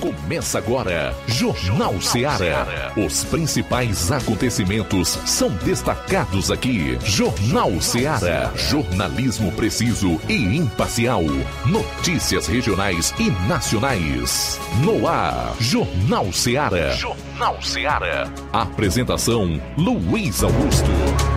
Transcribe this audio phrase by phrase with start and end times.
[0.00, 2.00] Começa agora, Jornal, Jornal.
[2.00, 2.92] Seara.
[2.96, 6.98] Os principais acontecimentos são destacados aqui.
[7.04, 8.52] Jornal Seara.
[8.56, 11.22] Jornalismo preciso e imparcial.
[11.66, 14.60] Notícias regionais e nacionais.
[14.84, 16.92] No ar, Jornal Seara.
[16.92, 18.30] Jornal Seara.
[18.52, 21.35] Apresentação: Luiz Augusto.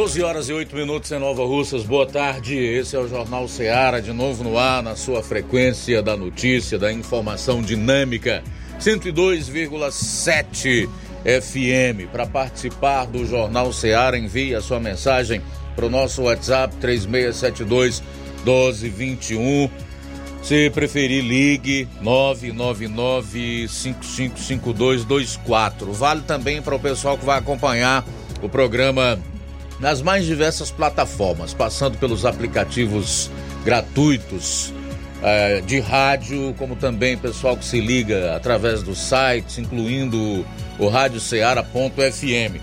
[0.00, 1.84] 12 horas e 8 minutos em Nova Russas.
[1.84, 2.56] Boa tarde.
[2.56, 6.90] Esse é o Jornal Ceará, de novo no ar, na sua frequência da notícia, da
[6.90, 8.42] informação dinâmica.
[8.80, 10.88] 102,7
[11.22, 12.08] FM.
[12.10, 15.42] Para participar do Jornal Ceará, envie a sua mensagem
[15.76, 18.02] para o nosso WhatsApp 3672
[18.46, 19.68] 1221.
[20.42, 25.92] Se preferir, ligue 999 555224.
[25.92, 28.02] Vale também para o pessoal que vai acompanhar
[28.42, 29.18] o programa
[29.80, 33.30] nas mais diversas plataformas, passando pelos aplicativos
[33.64, 34.72] gratuitos
[35.22, 40.44] eh, de rádio, como também pessoal que se liga através dos sites, incluindo
[40.78, 42.60] o radioceara.fm.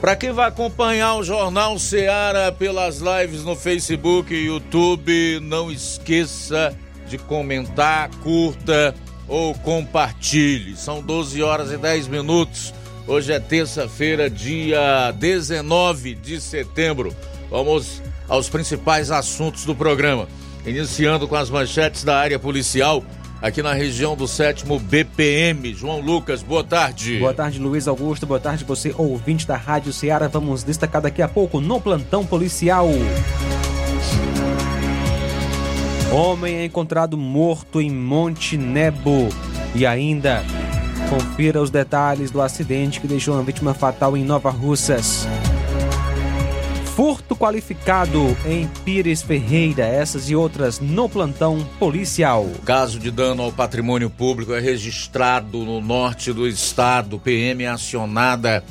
[0.00, 6.74] Para quem vai acompanhar o Jornal Ceará pelas lives no Facebook e YouTube, não esqueça
[7.08, 8.94] de comentar, curta
[9.26, 10.76] ou compartilhe.
[10.76, 12.72] São 12 horas e 10 minutos.
[13.08, 17.16] Hoje é terça-feira, dia 19 de setembro.
[17.50, 20.28] Vamos aos principais assuntos do programa.
[20.66, 23.02] Iniciando com as manchetes da área policial
[23.40, 25.72] aqui na região do sétimo BPM.
[25.72, 27.18] João Lucas, boa tarde.
[27.18, 28.26] Boa tarde, Luiz Augusto.
[28.26, 30.28] Boa tarde, você ouvinte da Rádio Ceará.
[30.28, 32.90] Vamos destacar daqui a pouco no plantão policial.
[36.12, 39.30] Homem é encontrado morto em Monte Nebo.
[39.74, 40.44] E ainda,
[41.08, 45.26] Confira os detalhes do acidente que deixou uma vítima fatal em Nova Russas.
[46.94, 52.46] Furto qualificado em Pires Ferreira, essas e outras no plantão policial.
[52.64, 57.18] Caso de dano ao patrimônio público é registrado no norte do estado.
[57.18, 58.62] PM é acionada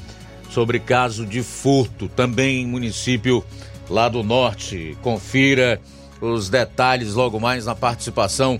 [0.52, 3.44] sobre caso de furto, também em município
[3.90, 4.96] lá do norte.
[5.02, 5.82] Confira
[6.22, 8.60] os detalhes logo mais na participação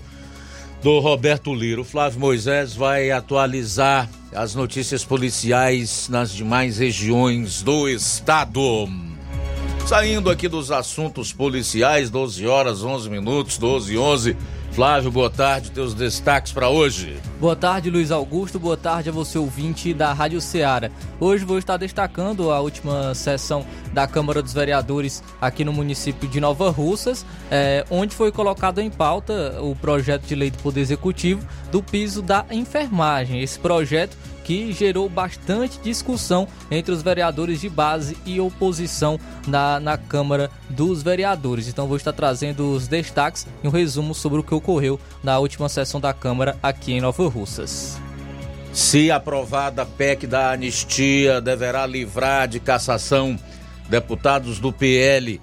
[0.82, 1.84] do Roberto Liro.
[1.84, 8.88] Flávio Moisés vai atualizar as notícias policiais nas demais regiões do estado.
[9.86, 14.36] Saindo aqui dos assuntos policiais, 12 horas 11 minutos, 12 e 11.
[14.78, 17.16] Flávio, boa tarde, teus destaques para hoje.
[17.40, 20.88] Boa tarde, Luiz Augusto, boa tarde a você ouvinte da Rádio Ceará.
[21.18, 26.38] Hoje vou estar destacando a última sessão da Câmara dos Vereadores aqui no município de
[26.38, 31.44] Nova Russas, é, onde foi colocado em pauta o projeto de lei do Poder Executivo
[31.72, 33.42] do piso da enfermagem.
[33.42, 34.16] Esse projeto
[34.48, 41.02] que gerou bastante discussão entre os vereadores de base e oposição na, na Câmara dos
[41.02, 41.68] Vereadores.
[41.68, 45.68] Então vou estar trazendo os destaques e um resumo sobre o que ocorreu na última
[45.68, 48.00] sessão da Câmara aqui em Nova Russas.
[48.72, 53.38] Se aprovada a PEC da anistia, deverá livrar de cassação
[53.90, 55.38] deputados do PL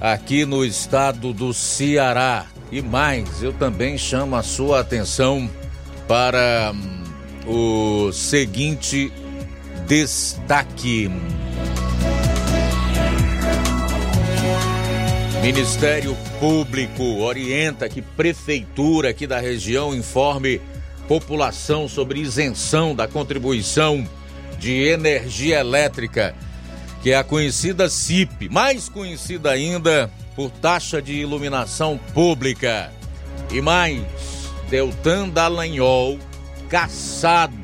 [0.00, 2.46] aqui no estado do Ceará.
[2.70, 5.50] E mais, eu também chamo a sua atenção
[6.06, 7.05] para hum,
[7.46, 9.12] o seguinte
[9.86, 11.10] destaque.
[15.42, 20.60] Ministério Público orienta que prefeitura aqui da região informe
[21.06, 24.04] população sobre isenção da contribuição
[24.58, 26.34] de energia elétrica,
[27.00, 32.92] que é a conhecida CIP, mais conhecida ainda por taxa de iluminação pública.
[33.52, 34.02] E mais,
[34.68, 36.18] Deltan Dallagnol
[36.68, 37.54] cassado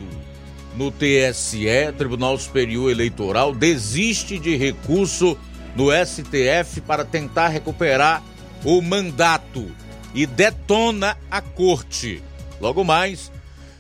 [0.77, 5.37] no TSE, Tribunal Superior Eleitoral, desiste de recurso
[5.77, 8.23] no STF para tentar recuperar
[8.65, 9.71] o mandato
[10.15, 12.23] e detona a corte.
[12.61, 13.31] Logo mais,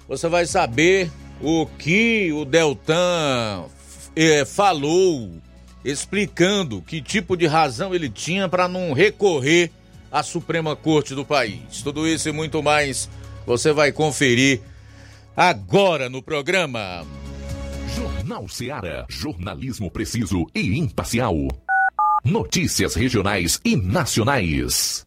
[0.08, 1.10] você vai saber
[1.40, 3.64] o que o Deltan
[4.14, 5.30] eh, falou,
[5.84, 9.70] explicando que tipo de razão ele tinha para não recorrer
[10.10, 11.82] à Suprema Corte do país.
[11.82, 13.08] Tudo isso e muito mais
[13.46, 14.60] você vai conferir
[15.36, 17.04] agora no programa.
[17.94, 19.06] Jornal Seara.
[19.08, 21.34] Jornalismo preciso e imparcial.
[22.24, 25.06] Notícias regionais e nacionais.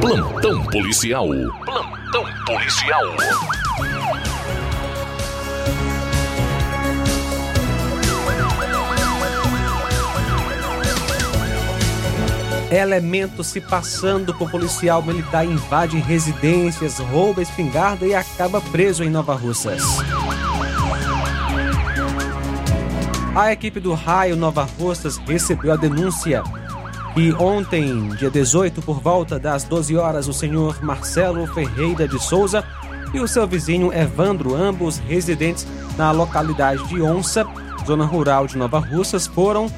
[0.00, 1.28] Plantão policial.
[1.62, 3.02] Plantão policial.
[12.70, 19.34] Elemento se passando por policial militar invade residências, rouba espingarda e acaba preso em Nova
[19.34, 19.82] Russas.
[23.36, 26.42] A equipe do Raio Nova Russas recebeu a denúncia
[27.14, 32.64] que ontem, dia 18, por volta das 12 horas, o senhor Marcelo Ferreira de Souza
[33.12, 35.66] e o seu vizinho Evandro, ambos residentes
[35.96, 37.44] na localidade de Onça,
[37.84, 39.70] zona rural de Nova Russas, foram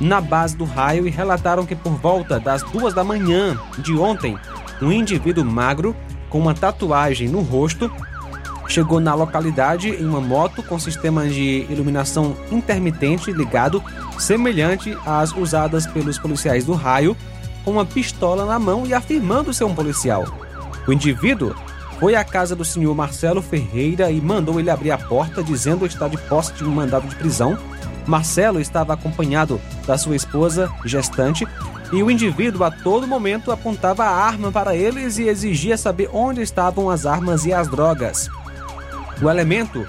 [0.00, 4.36] na base do raio e relataram que por volta das duas da manhã de ontem,
[4.82, 5.94] um indivíduo magro
[6.28, 7.90] com uma tatuagem no rosto
[8.70, 13.82] chegou na localidade em uma moto com sistema de iluminação intermitente ligado,
[14.18, 17.16] semelhante às usadas pelos policiais do raio,
[17.64, 20.24] com uma pistola na mão e afirmando ser um policial.
[20.86, 21.54] O indivíduo
[21.98, 26.08] foi à casa do senhor Marcelo Ferreira e mandou ele abrir a porta, dizendo estar
[26.08, 27.58] de posse de um mandado de prisão
[28.06, 31.46] Marcelo estava acompanhado da sua esposa gestante
[31.92, 36.40] e o indivíduo a todo momento apontava a arma para eles e exigia saber onde
[36.40, 38.28] estavam as armas e as drogas.
[39.22, 39.86] O elemento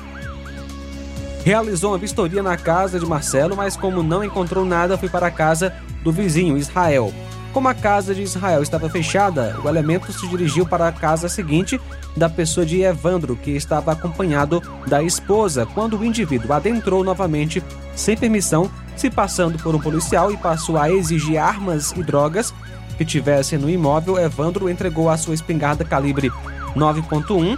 [1.43, 5.31] realizou uma vistoria na casa de Marcelo, mas como não encontrou nada, foi para a
[5.31, 5.73] casa
[6.03, 7.13] do vizinho Israel.
[7.53, 11.79] Como a casa de Israel estava fechada, o elemento se dirigiu para a casa seguinte
[12.15, 17.63] da pessoa de Evandro, que estava acompanhado da esposa, quando o indivíduo adentrou novamente
[17.95, 22.53] sem permissão, se passando por um policial e passou a exigir armas e drogas
[22.97, 24.17] que tivessem no imóvel.
[24.17, 26.31] Evandro entregou a sua espingarda calibre
[26.75, 27.57] 9.1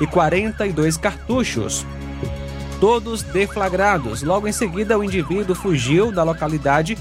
[0.00, 1.86] e 42 cartuchos,
[2.80, 4.22] todos deflagrados.
[4.22, 6.96] Logo em seguida, o indivíduo fugiu da localidade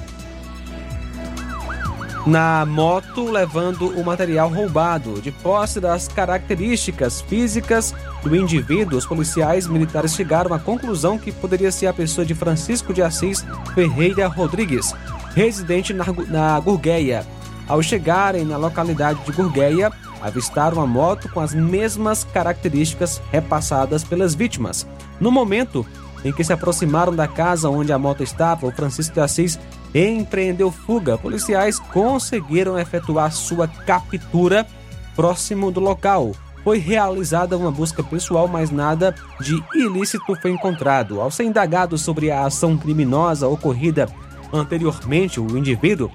[2.26, 5.22] na moto levando o material roubado.
[5.22, 11.72] De posse das características físicas do indivíduo, os policiais militares chegaram à conclusão que poderia
[11.72, 14.94] ser a pessoa de Francisco de Assis Ferreira Rodrigues,
[15.34, 17.26] residente na, na Gurgueia.
[17.68, 19.92] Ao chegarem na localidade de Gurgueia,
[20.22, 24.88] avistaram a moto com as mesmas características repassadas pelas vítimas.
[25.20, 25.86] No momento
[26.24, 29.60] em que se aproximaram da casa onde a moto estava, o Francisco de Assis
[29.94, 31.18] empreendeu fuga.
[31.18, 34.68] Policiais conseguiram efetuar sua captura
[35.16, 36.32] próximo do local.
[36.64, 41.22] Foi realizada uma busca pessoal, mas nada de ilícito foi encontrado.
[41.22, 44.10] Ao ser indagado sobre a ação criminosa ocorrida
[44.52, 46.12] anteriormente, o indivíduo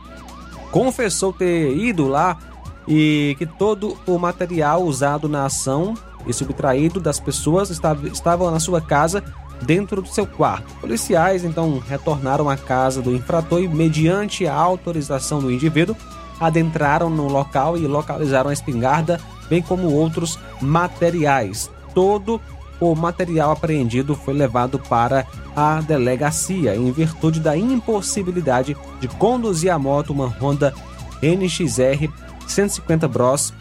[0.71, 2.37] confessou ter ido lá
[2.87, 5.95] e que todo o material usado na ação
[6.27, 9.23] e subtraído das pessoas estava, estavam na sua casa
[9.63, 10.73] dentro do seu quarto.
[10.81, 15.97] Policiais então retornaram à casa do infrator e, mediante a autorização do indivíduo,
[16.41, 21.71] adentraram no local e localizaram a espingarda, bem como outros materiais.
[21.95, 22.41] Todo
[22.81, 29.79] o material apreendido foi levado para a delegacia em virtude da impossibilidade de conduzir a
[29.79, 30.75] moto uma Honda
[31.23, 32.11] NXR
[32.47, 33.53] 150 Bros,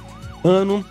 [0.43, 0.85] ano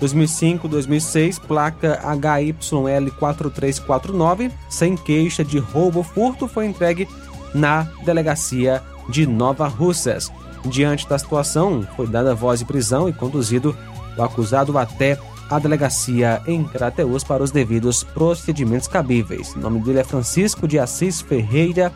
[0.00, 7.08] 2005-2006, placa HYL4349, sem queixa de roubo ou furto, foi entregue
[7.54, 10.30] na delegacia de Nova Russas.
[10.64, 13.76] Diante da situação, foi dada voz de prisão e conduzido
[14.16, 15.18] o acusado até
[15.50, 19.54] a delegacia em Crateus para os devidos procedimentos cabíveis.
[19.54, 21.92] O nome dele é Francisco de Assis Ferreira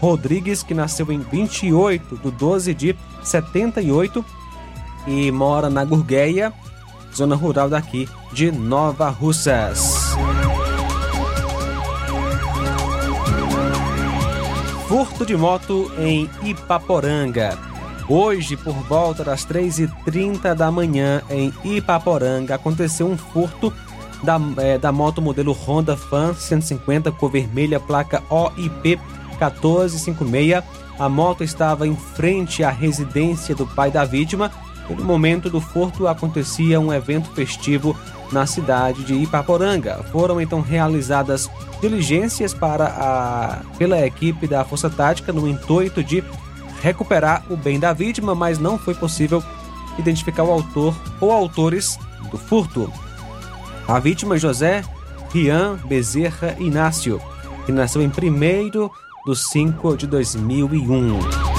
[0.00, 4.24] Rodrigues, que nasceu em 28 de 12 de 78
[5.06, 6.52] e mora na Gurgueia,
[7.14, 10.14] zona rural daqui de Nova Russas.
[14.88, 17.58] Furto de moto em Ipaporanga.
[18.08, 23.72] Hoje, por volta das 3h30 da manhã, em Ipaporanga, aconteceu um furto
[24.22, 28.98] da, é, da moto modelo Honda Fan 150 cor vermelha, placa OIP
[29.38, 30.62] 1456.
[30.98, 34.50] A moto estava em frente à residência do pai da vítima
[34.88, 37.96] e no momento do furto acontecia um evento festivo
[38.30, 40.02] na cidade de Ipaporanga.
[40.10, 46.22] Foram então realizadas diligências para a, pela equipe da Força Tática no intuito de
[46.80, 49.42] recuperar o bem da vítima, mas não foi possível
[49.98, 51.98] identificar o autor ou autores
[52.30, 52.92] do furto.
[53.86, 54.82] A vítima José
[55.32, 57.20] Rian Bezerra Inácio,
[57.66, 58.10] que nasceu em 1
[59.26, 61.51] de 5 de 2001.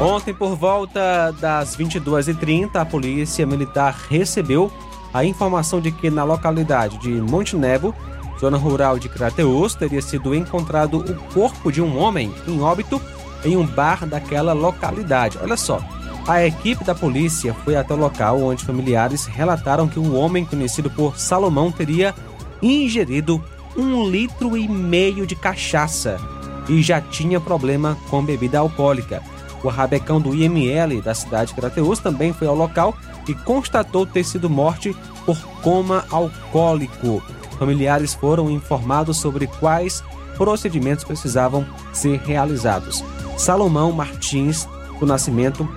[0.00, 4.70] Ontem, por volta das 22h30, a Polícia Militar recebeu
[5.12, 7.92] a informação de que na localidade de Montenevo,
[8.38, 13.00] zona rural de Crateus, teria sido encontrado o corpo de um homem em óbito
[13.44, 15.36] em um bar daquela localidade.
[15.42, 15.80] Olha só,
[16.28, 20.88] a equipe da polícia foi até o local onde familiares relataram que um homem conhecido
[20.88, 22.14] por Salomão teria
[22.62, 23.42] ingerido
[23.76, 26.20] um litro e meio de cachaça
[26.68, 29.22] e já tinha problema com bebida alcoólica.
[29.62, 32.96] O rabecão do IML da cidade de Crateus também foi ao local
[33.26, 34.94] e constatou ter sido morte
[35.26, 37.22] por coma alcoólico.
[37.58, 40.02] Familiares foram informados sobre quais
[40.36, 43.04] procedimentos precisavam ser realizados.
[43.36, 44.68] Salomão Martins
[45.00, 45.68] do Nascimento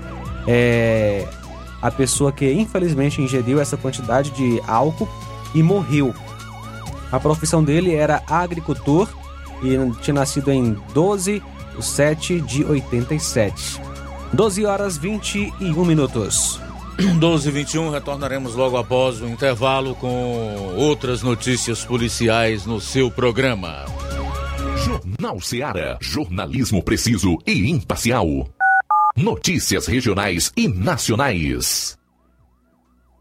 [0.48, 1.28] é
[1.82, 5.10] a pessoa que infelizmente ingeriu essa quantidade de álcool
[5.54, 6.14] e morreu.
[7.12, 9.10] A profissão dele era agricultor
[9.64, 11.42] e tinha nascido em 12
[11.82, 13.80] 7 de 87.
[14.34, 16.60] 12 horas 21 minutos.
[17.20, 23.86] 12 e 21 retornaremos logo após o intervalo com outras notícias policiais no seu programa.
[24.78, 25.98] Jornal Seara.
[26.02, 28.50] Jornalismo preciso e imparcial.
[29.16, 32.01] Notícias regionais e nacionais.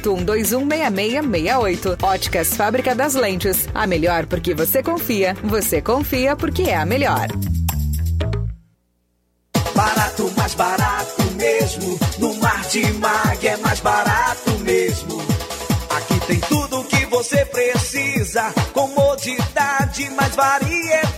[0.00, 1.98] 6668.
[2.02, 3.68] Óticas Fábrica das Lentes.
[3.74, 5.36] A melhor porque você confia.
[5.44, 7.28] Você confia porque é a melhor.
[9.74, 11.98] Barato, mais barato mesmo.
[12.18, 15.22] No Martimag é mais barato mesmo.
[15.96, 18.52] Aqui tem tudo o que você precisa.
[18.72, 21.17] Comodidade, mais variedade.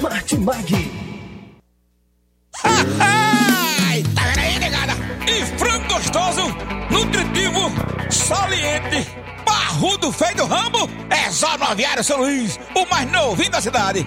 [0.00, 0.90] Martimag.
[2.64, 4.92] Ai, tá vendo aí, negada?
[5.26, 6.42] E frango gostoso,
[6.90, 7.70] nutritivo,
[8.10, 9.06] saliente,
[9.44, 14.06] barrudo, feio do rambo, é só no Aviário São Luís, o mais novinho da cidade.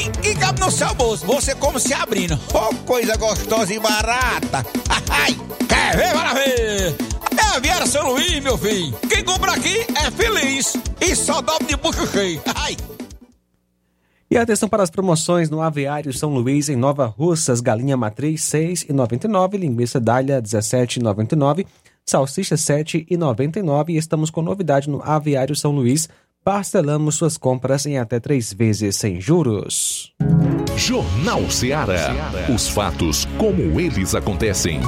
[0.09, 1.25] que cabe no seu bolso.
[1.25, 2.39] Você como se abrindo.
[2.53, 4.65] Oh, coisa gostosa e barata.
[5.09, 5.35] Ai,
[5.67, 6.95] quer ver, para ver.
[7.37, 8.93] É Aviário São Luís, meu filho.
[9.09, 10.75] Quem compra aqui é feliz.
[10.99, 12.41] E só dobra de bucho cheio.
[12.55, 12.77] Ai.
[14.29, 18.69] E atenção para as promoções no Aviário São Luís, em Nova Russas, galinha matriz R$
[18.69, 21.65] 6,99, linguiça dália R$ 17,99,
[22.05, 26.07] salsicha R$ 7,99 e estamos com novidade no Aviário São Luís,
[26.43, 30.13] parcelamos suas compras em até três vezes sem juros.
[30.75, 32.13] Jornal Ceará.
[32.53, 34.81] Os fatos como eles acontecem.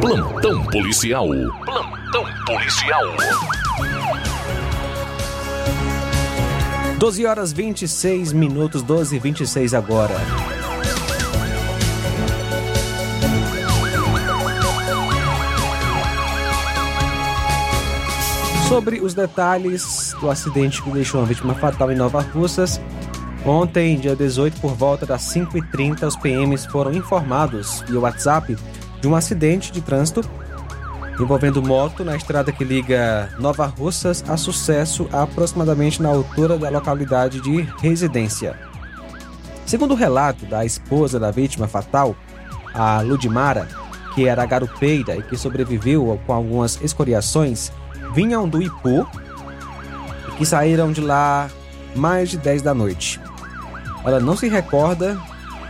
[0.00, 1.28] Plantão policial.
[1.64, 3.02] Plantão policial.
[6.98, 10.16] 12 horas 26 minutos, 12 e 26 agora.
[18.68, 22.78] Sobre os detalhes do acidente que deixou uma vítima fatal em Nova Russas,
[23.44, 28.58] ontem, dia 18, por volta das 5h30, os PMs foram informados via WhatsApp
[29.00, 30.20] de um acidente de trânsito
[31.18, 37.40] envolvendo moto na estrada que liga Nova Russas a Sucesso, aproximadamente na altura da localidade
[37.40, 38.54] de residência.
[39.64, 42.14] Segundo o relato da esposa da vítima fatal,
[42.74, 43.66] a Ludmara,
[44.14, 47.72] que era garupeira e que sobreviveu com algumas escoriações,
[48.14, 49.06] vinham do Ipu
[50.28, 51.48] e que saíram de lá
[51.94, 53.20] mais de 10 da noite.
[54.04, 55.18] Ela não se recorda,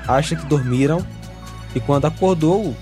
[0.07, 1.05] acha que dormiram
[1.75, 2.75] e quando acordou,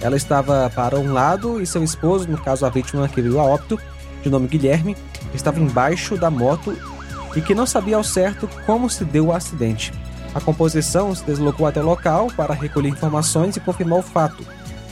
[0.00, 3.44] ela estava para um lado e seu esposo, no caso a vítima que veio a
[3.44, 3.78] óbito,
[4.22, 4.96] de nome Guilherme,
[5.34, 6.76] estava embaixo da moto
[7.36, 9.92] e que não sabia ao certo como se deu o acidente.
[10.34, 14.44] A composição se deslocou até o local para recolher informações e confirmar o fato.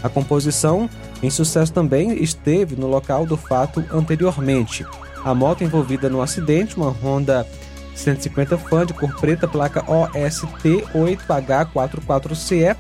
[0.03, 0.88] A composição,
[1.22, 4.85] em sucesso também, esteve no local do fato anteriormente.
[5.24, 7.46] A moto envolvida no acidente, uma Honda
[7.94, 12.76] 150 Fan de cor preta, placa OST 8H44CE,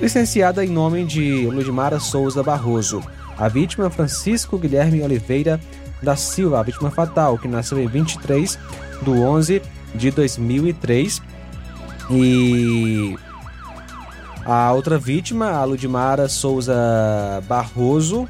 [0.00, 3.02] licenciada em nome de Ludmara Souza Barroso.
[3.36, 5.60] A vítima Francisco Guilherme Oliveira
[6.02, 8.58] da Silva, a vítima fatal, que nasceu em 23
[9.02, 9.62] de 11
[9.94, 11.22] de 2003.
[12.10, 13.16] E
[14.44, 16.74] a outra vítima, a Ludmara Souza
[17.48, 18.28] Barroso.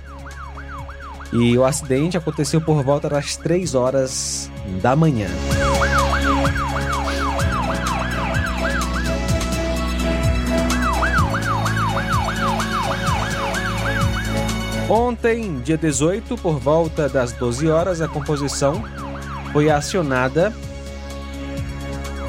[1.33, 4.51] E o acidente aconteceu por volta das 3 horas
[4.83, 5.29] da manhã.
[14.89, 18.83] Ontem, dia 18, por volta das 12 horas, a composição
[19.53, 20.53] foi acionada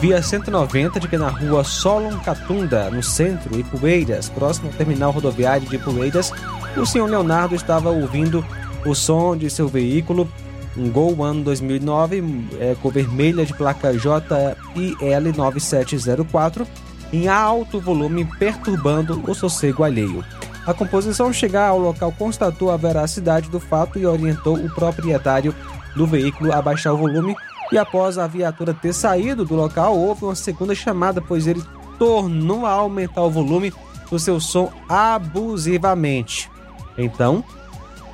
[0.02, 5.70] via 190 de que na rua Solon Catunda, no centro, Poeiras, próximo ao terminal rodoviário
[5.70, 6.34] de Poeiras,
[6.76, 8.44] o senhor Leonardo estava ouvindo
[8.84, 10.28] o som de seu veículo,
[10.76, 12.24] um Gol ano 2009,
[12.60, 16.68] é, cor vermelha de placa JIL 9704,
[17.14, 20.26] em alto volume, perturbando o sossego alheio.
[20.66, 25.54] A composição, chegar ao local, constatou a veracidade do fato e orientou o proprietário
[25.96, 27.36] do veículo a baixar o volume.
[27.72, 31.64] E após a viatura ter saído do local, houve uma segunda chamada, pois ele
[31.98, 33.74] tornou a aumentar o volume
[34.10, 36.52] do seu som abusivamente.
[36.98, 37.44] Então,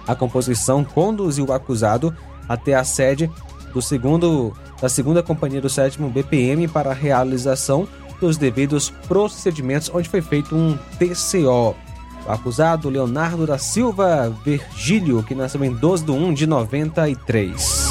[0.07, 2.15] a composição conduziu o acusado
[2.47, 3.29] até a sede
[3.73, 7.87] do segundo, da segunda companhia do sétimo BPM para a realização
[8.21, 11.75] dos devidos procedimentos, onde foi feito um TCO.
[12.27, 17.86] O acusado Leonardo da Silva Virgílio, que nasceu em 12 de 1 de 93.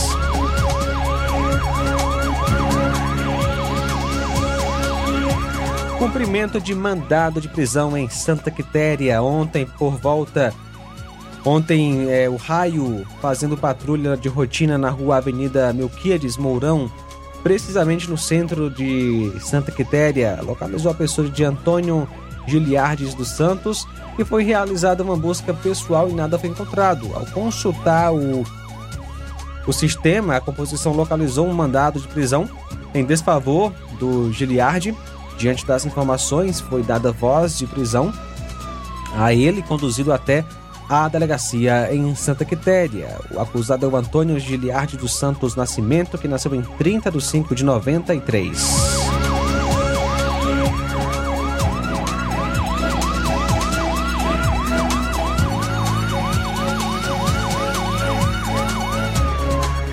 [5.98, 10.54] Cumprimento de mandado de prisão em Santa Quitéria ontem por volta
[11.46, 16.90] Ontem, é, o raio fazendo patrulha de rotina na rua Avenida Melquiades Mourão,
[17.40, 22.08] precisamente no centro de Santa Quitéria, localizou a pessoa de Antônio
[22.48, 23.86] Giliardes dos Santos
[24.18, 27.14] e foi realizada uma busca pessoal e nada foi encontrado.
[27.14, 28.44] Ao consultar o,
[29.68, 32.50] o sistema, a composição localizou um mandado de prisão
[32.92, 34.96] em desfavor do Giliardi.
[35.38, 38.12] Diante das informações, foi dada voz de prisão
[39.14, 40.44] a ele, conduzido até
[40.88, 43.18] à delegacia em Santa Quitéria.
[43.30, 47.54] O acusado é o Antônio Giliardi dos Santos Nascimento, que nasceu em 30 de 5
[47.54, 49.06] de 93.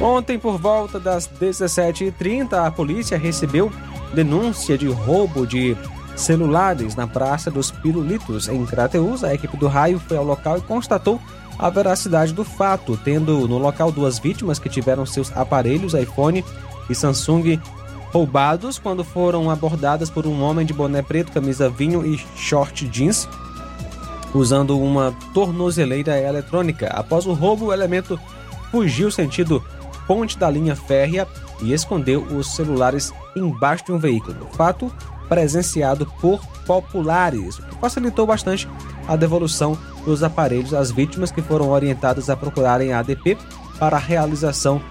[0.03, 3.71] Ontem, por volta das 17h30, a polícia recebeu
[4.13, 5.75] denúncia de roubo de
[6.15, 9.23] celulares na Praça dos Pirulitos, em Crateus.
[9.23, 11.19] A equipe do raio foi ao local e constatou
[11.57, 16.43] a veracidade do fato, tendo no local duas vítimas que tiveram seus aparelhos iPhone
[16.89, 17.59] e Samsung
[18.11, 23.27] roubados quando foram abordadas por um homem de boné preto, camisa vinho e short jeans,
[24.33, 26.87] usando uma tornozeleira eletrônica.
[26.87, 28.19] Após o roubo, o elemento
[28.71, 29.63] fugiu sentido
[30.07, 31.27] ponte da linha férrea
[31.63, 34.47] e escondeu os celulares embaixo de um veículo.
[34.53, 34.91] Fato
[35.27, 38.67] presenciado por populares, o que facilitou bastante
[39.07, 43.37] a devolução dos aparelhos às vítimas que foram orientadas a procurarem a ADP
[43.79, 44.81] para a realização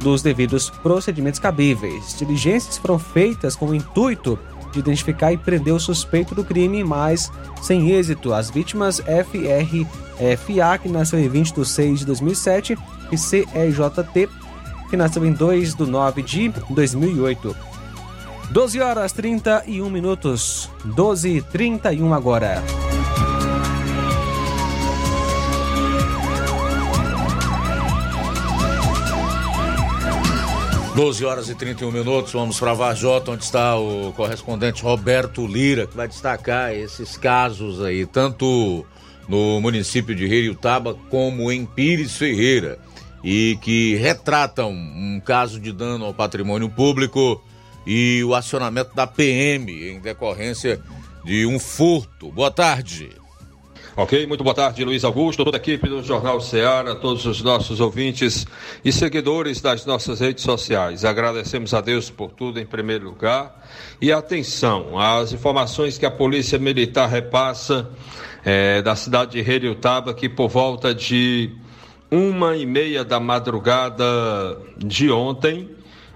[0.00, 2.16] dos devidos procedimentos cabíveis.
[2.18, 4.38] Diligências foram feitas com o intuito
[4.72, 7.30] de identificar e prender o suspeito do crime, mas
[7.62, 8.34] sem êxito.
[8.34, 12.76] As vítimas FRFA, que nasceu em 20 de 6 de 2007,
[13.12, 14.28] e CEJT,
[14.94, 17.56] que nasceu em 2 de 9 de 2008.
[18.50, 20.70] 12 horas 31 minutos.
[20.84, 22.62] 12 e 31 agora.
[30.94, 35.96] Doze horas e 31 minutos, vamos para Varjota, onde está o correspondente Roberto Lira, que
[35.96, 38.86] vai destacar esses casos aí, tanto
[39.28, 42.78] no município de Taba como em Pires Ferreira,
[43.24, 47.42] e que retratam um caso de dano ao patrimônio público
[47.86, 50.80] e o acionamento da PM em decorrência
[51.24, 52.30] de um furto.
[52.30, 53.10] Boa tarde.
[53.96, 57.78] Ok, muito boa tarde, Luiz Augusto, toda a equipe do Jornal Ceará, todos os nossos
[57.78, 58.44] ouvintes
[58.84, 61.04] e seguidores das nossas redes sociais.
[61.04, 63.64] Agradecemos a Deus por tudo em primeiro lugar.
[64.02, 67.88] E atenção, as informações que a Polícia Militar repassa
[68.44, 71.52] é, da cidade de Heriutaba, que por volta de
[72.10, 74.04] uma e meia da madrugada
[74.76, 75.70] de ontem,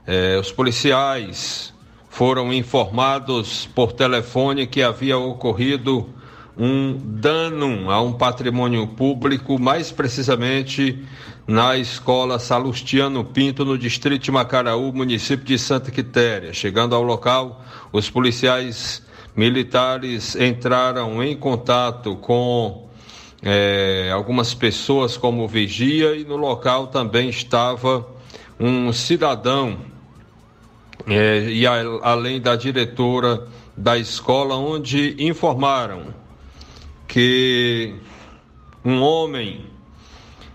[0.06, 1.72] eh, os policiais
[2.08, 6.08] foram informados por telefone que havia ocorrido
[6.56, 11.04] um dano a um patrimônio público, mais precisamente
[11.46, 16.52] na escola Salustiano Pinto, no distrito de Macaraú, município de Santa Quitéria.
[16.52, 19.02] Chegando ao local, os policiais
[19.36, 22.87] militares entraram em contato com
[23.42, 28.06] é, algumas pessoas como vigia e no local também estava
[28.58, 29.78] um cidadão.
[31.06, 33.46] É, e a, além da diretora
[33.76, 36.12] da escola, onde informaram
[37.06, 37.94] que
[38.84, 39.66] um homem,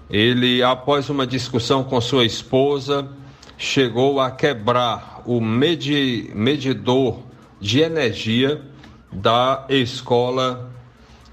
[0.10, 3.10] ele após uma discussão com sua esposa,
[3.58, 7.20] chegou a quebrar o medi, medidor
[7.60, 8.62] de energia
[9.12, 10.73] da escola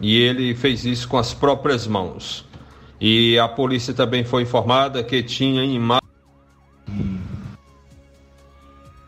[0.00, 2.44] e ele fez isso com as próprias mãos.
[3.00, 6.00] E a polícia também foi informada que tinha ima-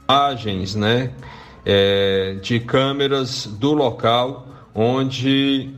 [0.09, 1.13] imagens, né,
[1.65, 5.71] é, de câmeras do local onde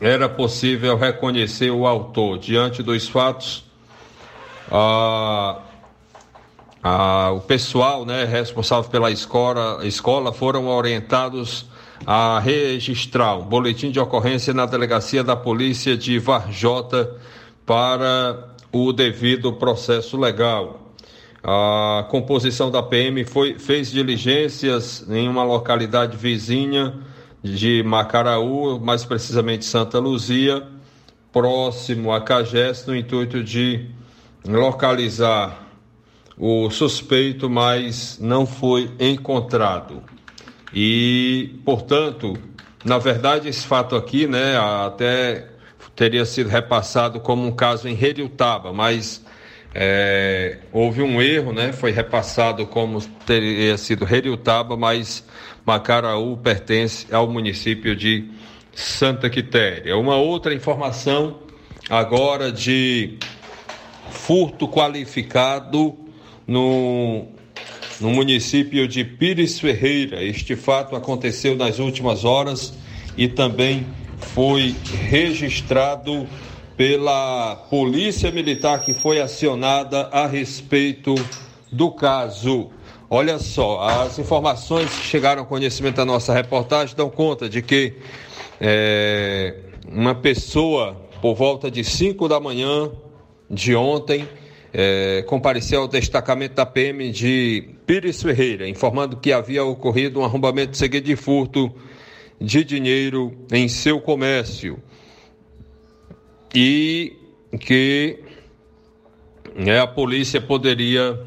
[0.00, 2.38] era possível reconhecer o autor.
[2.38, 3.64] Diante dos fatos,
[4.70, 5.60] a,
[6.82, 11.66] a, o pessoal né, responsável pela escola, escola foram orientados
[12.06, 17.16] a registrar um boletim de ocorrência na delegacia da polícia de Varjota
[17.64, 20.94] para o devido processo legal.
[21.44, 26.94] A composição da PM foi, fez diligências em uma localidade vizinha
[27.42, 30.66] de Macaraú, mais precisamente Santa Luzia,
[31.32, 33.88] próximo a Cagés, no intuito de
[34.46, 35.66] localizar
[36.38, 40.02] o suspeito, mas não foi encontrado.
[40.74, 42.36] E, portanto,
[42.84, 45.48] na verdade, esse fato aqui, né, até
[45.94, 49.24] teria sido repassado como um caso em Heriutaba, mas
[49.74, 51.72] é, houve um erro, né?
[51.72, 55.24] Foi repassado como teria sido Heriutaba, mas
[55.64, 58.28] Macaraú pertence ao município de
[58.74, 59.96] Santa Quitéria.
[59.96, 61.40] Uma outra informação
[61.88, 63.18] agora de
[64.10, 65.96] furto qualificado
[66.46, 67.28] no,
[68.00, 70.22] no município de Pires Ferreira.
[70.22, 72.72] Este fato aconteceu nas últimas horas
[73.16, 73.86] e também
[74.18, 74.74] foi
[75.08, 76.26] registrado
[76.76, 81.14] pela Polícia Militar que foi acionada a respeito
[81.70, 82.70] do caso.
[83.08, 87.94] Olha só, as informações que chegaram ao conhecimento da nossa reportagem dão conta de que
[88.58, 89.54] é,
[89.86, 92.90] uma pessoa, por volta de 5 da manhã
[93.50, 94.26] de ontem,
[94.72, 100.76] é, compareceu ao destacamento da PM de Pires Ferreira, informando que havia ocorrido um arrombamento
[100.76, 101.70] seguido de furto
[102.40, 104.82] de dinheiro em seu comércio
[106.54, 107.16] e
[107.60, 108.18] que
[109.54, 111.20] né, a polícia poderia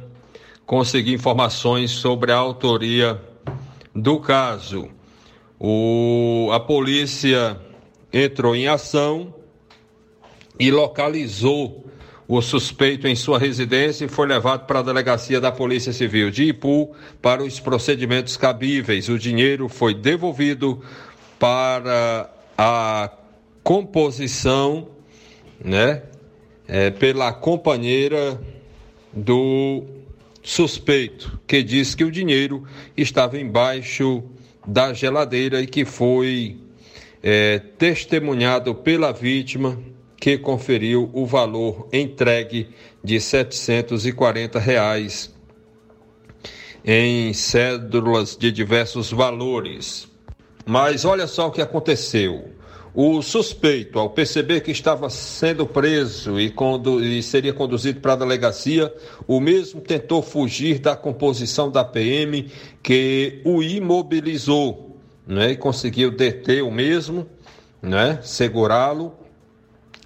[0.66, 3.22] conseguir informações sobre a autoria
[3.94, 4.90] do caso.
[5.60, 7.60] O, a polícia
[8.12, 9.34] entrou em ação
[10.60, 11.85] e localizou
[12.28, 16.46] o suspeito em sua residência e foi levado para a delegacia da Polícia Civil de
[16.46, 19.10] Ipu para os procedimentos cabíveis.
[19.10, 20.82] O dinheiro foi devolvido
[21.38, 23.12] para a
[23.64, 24.88] composição,
[25.64, 26.02] né,
[26.68, 28.40] é, pela companheira
[29.14, 29.84] do
[30.42, 32.64] suspeito, que diz que o dinheiro
[32.98, 34.24] estava embaixo
[34.66, 36.58] da geladeira e que foi
[37.22, 39.78] é, testemunhado pela vítima
[40.18, 42.70] que conferiu o valor entregue
[43.04, 45.34] de 740 reais
[46.84, 50.08] em cédulas de diversos valores.
[50.66, 52.56] Mas olha só o que aconteceu.
[52.94, 58.16] O suspeito, ao perceber que estava sendo preso e, condu e seria conduzido para a
[58.16, 58.94] delegacia,
[59.28, 62.50] o mesmo tentou fugir da composição da PM
[62.82, 64.98] que o imobilizou
[65.28, 67.28] né, e conseguiu deter o mesmo,
[67.82, 69.25] né, segurá-lo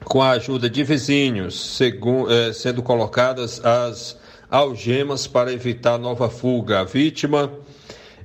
[0.04, 4.18] com a ajuda de vizinhos, eh, sendo colocadas as
[4.50, 6.80] algemas para evitar nova fuga.
[6.80, 7.52] A vítima,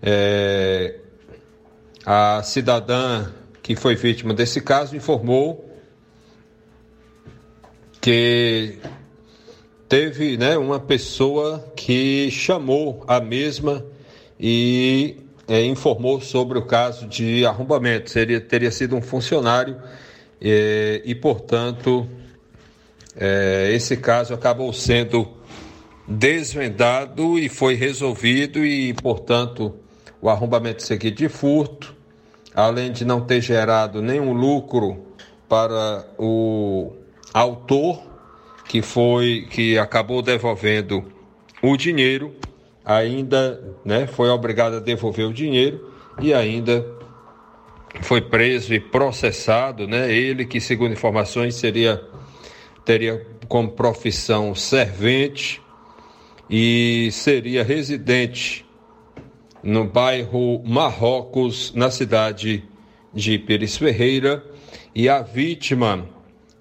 [0.02, 0.96] eh,
[2.04, 3.26] a cidadã
[3.64, 5.70] que foi vítima desse caso, informou
[7.98, 8.78] que
[9.88, 13.82] teve né, uma pessoa que chamou a mesma
[14.38, 15.16] e
[15.48, 18.10] é, informou sobre o caso de arrombamento.
[18.10, 19.80] Seria, teria sido um funcionário
[20.46, 22.06] é, e, portanto,
[23.16, 25.26] é, esse caso acabou sendo
[26.06, 29.74] desvendado e foi resolvido e, portanto,
[30.20, 31.94] o arrombamento seguido de furto,
[32.54, 35.06] além de não ter gerado nenhum lucro
[35.48, 36.92] para o
[37.32, 38.02] autor
[38.68, 41.04] que foi que acabou devolvendo
[41.62, 42.34] o dinheiro,
[42.84, 46.84] ainda né, foi obrigado a devolver o dinheiro e ainda
[48.02, 50.12] foi preso e processado, né?
[50.12, 52.02] Ele que, segundo informações, seria
[52.84, 55.60] teria como profissão servente
[56.50, 58.64] e seria residente
[59.62, 62.62] no bairro Marrocos, na cidade
[63.12, 64.44] de Pires Ferreira,
[64.94, 66.06] e a vítima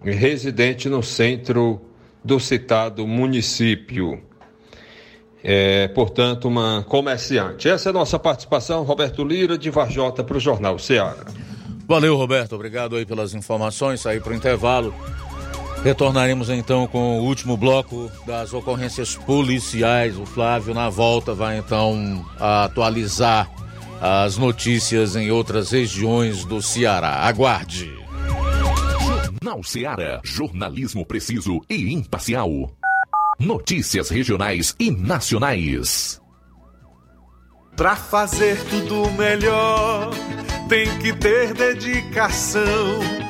[0.02, 1.82] residente no centro
[2.24, 4.22] do citado município.
[5.43, 7.67] É, portanto, uma comerciante.
[7.67, 11.25] Essa é a nossa participação, Roberto Lira, de Varjota, para o Jornal Ceará.
[11.86, 12.56] Valeu, Roberto.
[12.56, 13.99] Obrigado aí pelas informações.
[13.99, 14.93] Saí para o intervalo.
[15.84, 20.17] Retornaremos então com o último bloco das ocorrências policiais.
[20.17, 23.51] O Flávio, na volta, vai então atualizar
[23.99, 27.15] as notícias em outras regiões do Ceará.
[27.15, 27.91] Aguarde.
[29.43, 30.21] Jornal Seara.
[30.23, 32.71] Jornalismo preciso e imparcial.
[33.43, 36.21] Notícias regionais e nacionais.
[37.75, 40.12] Pra fazer tudo melhor,
[40.69, 42.63] tem que ter dedicação.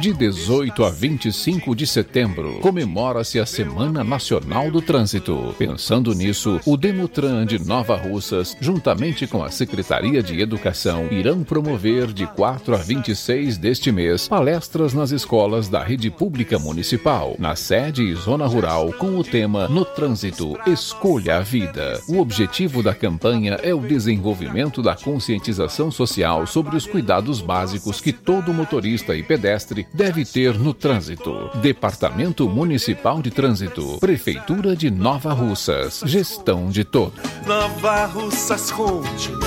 [0.03, 5.55] De 18 a 25 de setembro, comemora-se a Semana Nacional do Trânsito.
[5.57, 12.11] Pensando nisso, o Demutran de Nova Russas, juntamente com a Secretaria de Educação, irão promover
[12.11, 18.03] de 4 a 26 deste mês palestras nas escolas da rede pública municipal, na sede
[18.03, 22.01] e zona rural, com o tema No Trânsito, Escolha a Vida.
[22.09, 28.11] O objetivo da campanha é o desenvolvimento da conscientização social sobre os cuidados básicos que
[28.11, 31.51] todo motorista e pedestre deve ter no trânsito.
[31.61, 37.21] Departamento Municipal de Trânsito, Prefeitura de Nova Russas, gestão de todos.
[37.45, 39.43] Nova Russas continua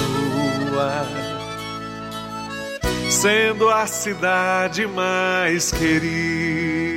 [3.11, 6.97] sendo a cidade mais querida.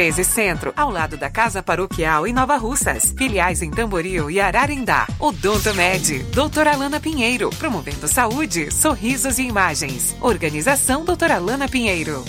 [0.01, 3.13] 1213 Centro, ao lado da Casa Paroquial em Nova Russas.
[3.15, 5.07] Filiais em Tamboril e Ararindá.
[5.19, 10.15] Odonto Med, doutora Alana Pinheiro, promovendo saúde, sorrisos e imagens.
[10.19, 12.25] Organização doutora Alana Pinheiro.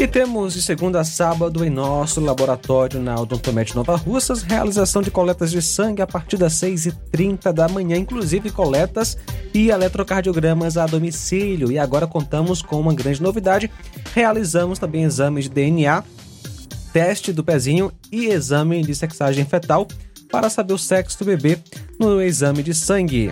[0.00, 5.10] E temos de segunda a sábado em nosso laboratório na Odontomed Nova Russas, realização de
[5.10, 9.18] coletas de sangue a partir das 6h30 da manhã, inclusive coletas
[9.52, 11.70] e eletrocardiogramas a domicílio.
[11.70, 13.70] E agora contamos com uma grande novidade:
[14.14, 16.02] realizamos também exames de DNA,
[16.94, 19.86] teste do pezinho e exame de sexagem fetal
[20.32, 21.58] para saber o sexo do bebê
[21.98, 23.30] no exame de sangue.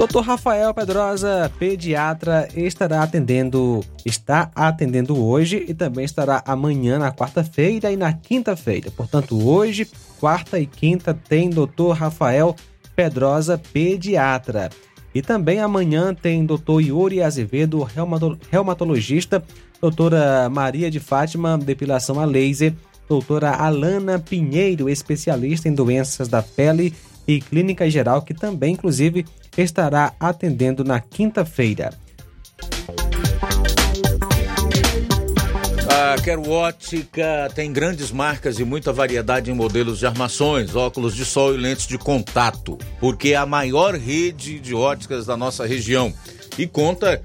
[0.00, 0.22] Dr.
[0.22, 7.98] Rafael Pedrosa, pediatra, estará atendendo, está atendendo hoje e também estará amanhã na quarta-feira e
[7.98, 8.90] na quinta-feira.
[8.90, 9.86] Portanto, hoje,
[10.18, 11.90] quarta e quinta tem Dr.
[11.92, 12.56] Rafael
[12.96, 14.70] Pedrosa, pediatra.
[15.14, 16.80] E também amanhã tem Dr.
[16.80, 17.86] Yuri Azevedo,
[18.50, 19.44] reumatologista,
[19.82, 22.72] doutora Maria de Fátima, depilação a laser,
[23.06, 26.94] doutora Alana Pinheiro, especialista em doenças da pele
[27.28, 31.92] e clínica geral, que também, inclusive, estará atendendo na quinta-feira.
[35.88, 41.24] A Quero Ótica tem grandes marcas e muita variedade em modelos de armações, óculos de
[41.24, 46.12] sol e lentes de contato, porque é a maior rede de óticas da nossa região
[46.58, 47.22] e conta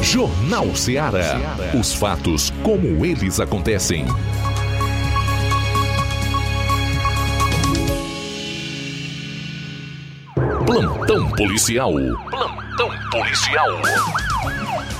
[0.00, 1.36] Jornal Ceará.
[1.78, 4.06] Os fatos como eles acontecem.
[10.68, 11.94] Plantão policial.
[12.28, 13.68] Plantão policial.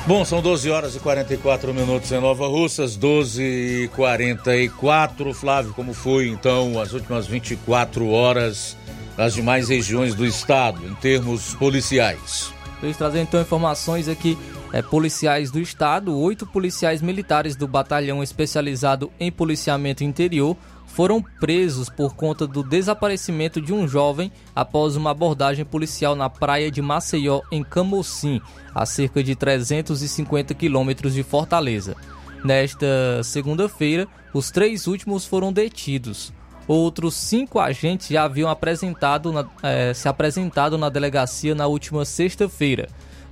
[0.07, 5.35] Bom, são 12 horas e 44 minutos em Nova Russas, 12 e 44.
[5.35, 8.79] Flávio, como foi então as últimas 24 horas
[9.15, 12.51] nas demais regiões do estado, em termos policiais?
[12.83, 14.39] Eles trazem então informações aqui
[14.73, 20.57] é, policiais do estado, oito policiais militares do batalhão especializado em policiamento interior
[20.99, 26.73] foram presos por conta do desaparecimento de um jovem após uma abordagem policial na praia
[26.73, 28.43] de Maceió, em Camocim,
[28.75, 31.97] a cerca de 350 quilômetros de Fortaleza.
[32.45, 36.33] Nesta segunda-feira, os três últimos foram detidos.
[36.67, 42.89] Outros cinco agentes já haviam apresentado na, eh, se apresentado na delegacia na última sexta-feira.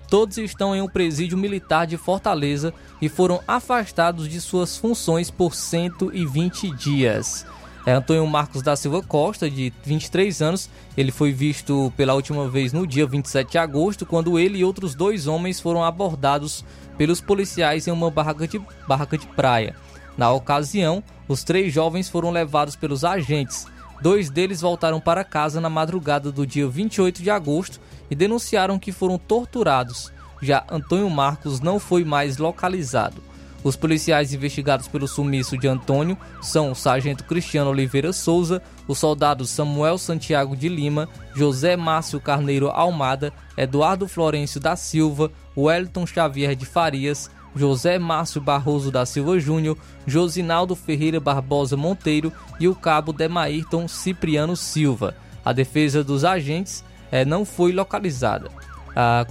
[0.09, 5.53] Todos estão em um presídio militar de Fortaleza e foram afastados de suas funções por
[5.53, 7.45] 120 dias.
[7.87, 10.69] É Antônio Marcos da Silva Costa, de 23 anos.
[10.97, 14.93] Ele foi visto pela última vez no dia 27 de agosto, quando ele e outros
[14.93, 16.65] dois homens foram abordados
[16.99, 19.77] pelos policiais em uma barraca de, barraca de praia.
[20.19, 23.69] Na ocasião, os três jovens foram levados pelos agentes.
[24.03, 27.81] Dois deles voltaram para casa na madrugada do dia 28 de agosto
[28.11, 30.13] e denunciaram que foram torturados.
[30.43, 33.23] Já Antônio Marcos não foi mais localizado.
[33.67, 39.45] Os policiais investigados pelo sumiço de Antônio são o sargento Cristiano Oliveira Souza, o soldado
[39.45, 46.65] Samuel Santiago de Lima, José Márcio Carneiro Almada, Eduardo Florencio da Silva, Wellington Xavier de
[46.65, 53.89] Farias, José Márcio Barroso da Silva Júnior, Josinaldo Ferreira Barbosa Monteiro e o cabo Demairton
[53.89, 55.17] Cipriano Silva.
[55.45, 58.49] A defesa dos agentes eh, não foi localizada
[58.97, 59.27] a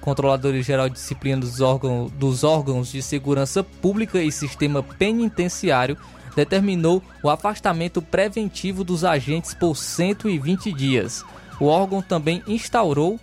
[0.00, 5.98] Controladora Geral de Disciplina dos órgãos, dos órgãos de Segurança Pública e Sistema Penitenciário
[6.36, 11.24] determinou o afastamento preventivo dos agentes por 120 dias.
[11.58, 13.18] O órgão também instaurou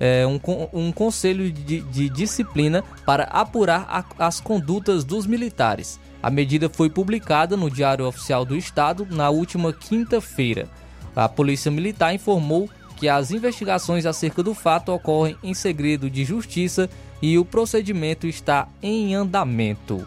[0.00, 0.40] é, um,
[0.72, 6.00] um, conselho de, de, disciplina para apurar a, as condutas dos militares.
[6.22, 10.66] A medida foi publicada no Diário Oficial do Estado na última quinta-feira.
[11.14, 16.88] A Polícia Militar informou que as investigações acerca do fato ocorrem em segredo de justiça
[17.20, 20.04] e o procedimento está em andamento.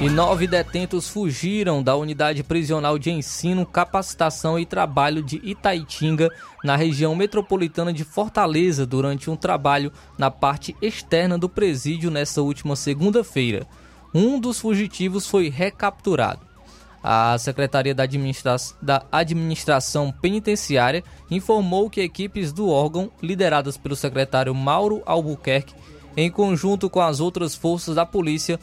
[0.00, 6.30] E nove detentos fugiram da unidade prisional de ensino, capacitação e trabalho de Itaitinga,
[6.64, 12.76] na região metropolitana de Fortaleza, durante um trabalho na parte externa do presídio nesta última
[12.76, 13.66] segunda-feira
[14.14, 16.40] um dos fugitivos foi recapturado.
[17.02, 24.54] A Secretaria da, Administra da, Administração Penitenciária informou que equipes do órgão, lideradas pelo secretário
[24.54, 25.74] Mauro Albuquerque,
[26.16, 28.60] em conjunto com as outras forças da polícia,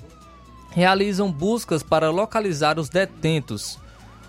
[0.69, 3.79] realizam buscas para localizar os detentos.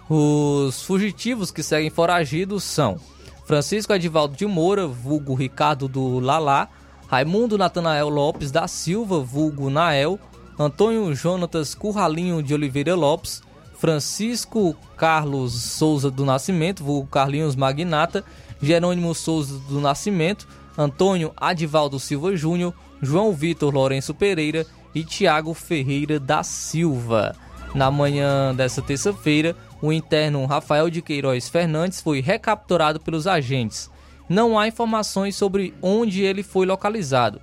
[0.08, 2.98] Os fugitivos que seguem foragidos são
[3.44, 6.68] Francisco Edivaldo de Moura, vulgo Ricardo do Lalá,
[7.08, 10.18] Raimundo Natanael Lopes da Silva, vulgo Nael,
[10.58, 13.42] Antônio Jonatas Curralinho de Oliveira Lopes,
[13.78, 18.24] Francisco Carlos Souza do Nascimento, vulgo Carlinhos Magnata,
[18.60, 26.18] Jerônimo Souza do Nascimento, Antônio Adivaldo Silva Júnior, João Vitor Lourenço Pereira e Tiago Ferreira
[26.18, 27.36] da Silva.
[27.72, 33.88] Na manhã dessa terça-feira, o interno Rafael de Queiroz Fernandes foi recapturado pelos agentes.
[34.28, 37.40] Não há informações sobre onde ele foi localizado.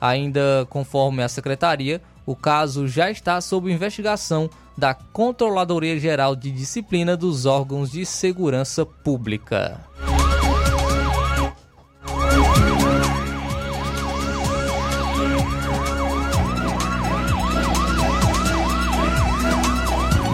[0.00, 7.16] Ainda conforme a secretaria, o caso já está sob investigação da Controladoria Geral de Disciplina
[7.16, 9.80] dos órgãos de segurança pública.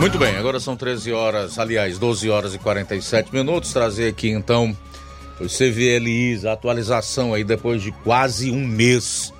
[0.00, 3.70] Muito bem, agora são 13 horas, aliás, 12 horas e 47 minutos.
[3.70, 4.74] Trazer aqui então
[5.38, 9.30] o CVLIs, a atualização aí depois de quase um mês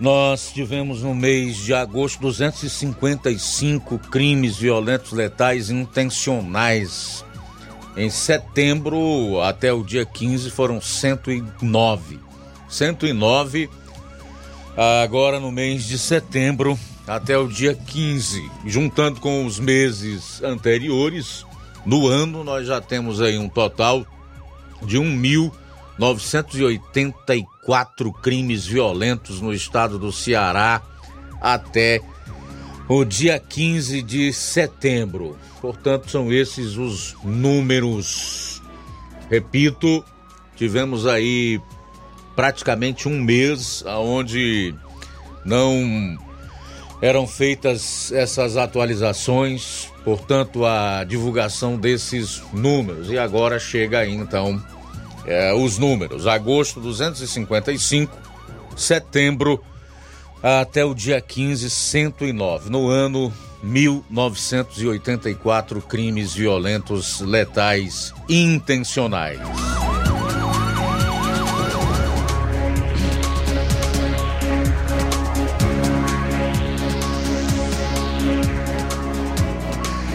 [0.00, 7.24] nós tivemos no mês de agosto 255 crimes violentos letais intencionais.
[7.96, 12.18] Em setembro até o dia 15 foram 109.
[12.68, 13.68] 109
[14.76, 21.44] agora no mês de setembro até o dia 15, juntando com os meses anteriores,
[21.84, 24.06] no ano nós já temos aí um total
[24.82, 25.52] de 1 mil
[25.98, 30.80] 984 crimes violentos no estado do Ceará
[31.40, 32.00] até
[32.88, 35.38] o dia 15 de setembro.
[35.60, 38.60] Portanto, são esses os números.
[39.30, 40.04] Repito,
[40.56, 41.60] tivemos aí
[42.34, 44.74] praticamente um mês onde
[45.44, 46.18] não
[47.00, 53.10] eram feitas essas atualizações, portanto, a divulgação desses números.
[53.10, 54.62] E agora chega aí, então,
[55.26, 56.26] é, os números.
[56.26, 58.16] Agosto, 255,
[58.76, 59.62] setembro,
[60.42, 62.70] até o dia 15, 109.
[62.70, 69.38] No ano, 1984 crimes violentos letais intencionais.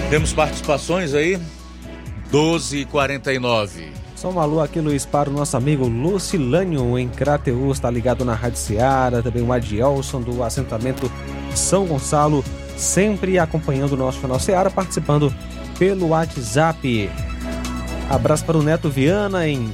[0.10, 1.38] Temos participações aí?
[2.32, 3.97] 12h49.
[4.18, 8.34] Só uma alô aqui, Luiz, para o nosso amigo Lucilânio em Crateus, está ligado na
[8.34, 11.12] Rádio Seara, também o Adielson do assentamento
[11.54, 12.44] São Gonçalo,
[12.76, 15.32] sempre acompanhando o nosso canal Seara, participando
[15.78, 17.12] pelo WhatsApp.
[18.10, 19.72] Abraço para o Neto Viana em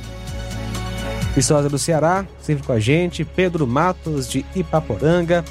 [1.33, 3.23] Viçosa do Ceará, sempre com a gente.
[3.23, 5.45] Pedro Matos de Ipaporanga,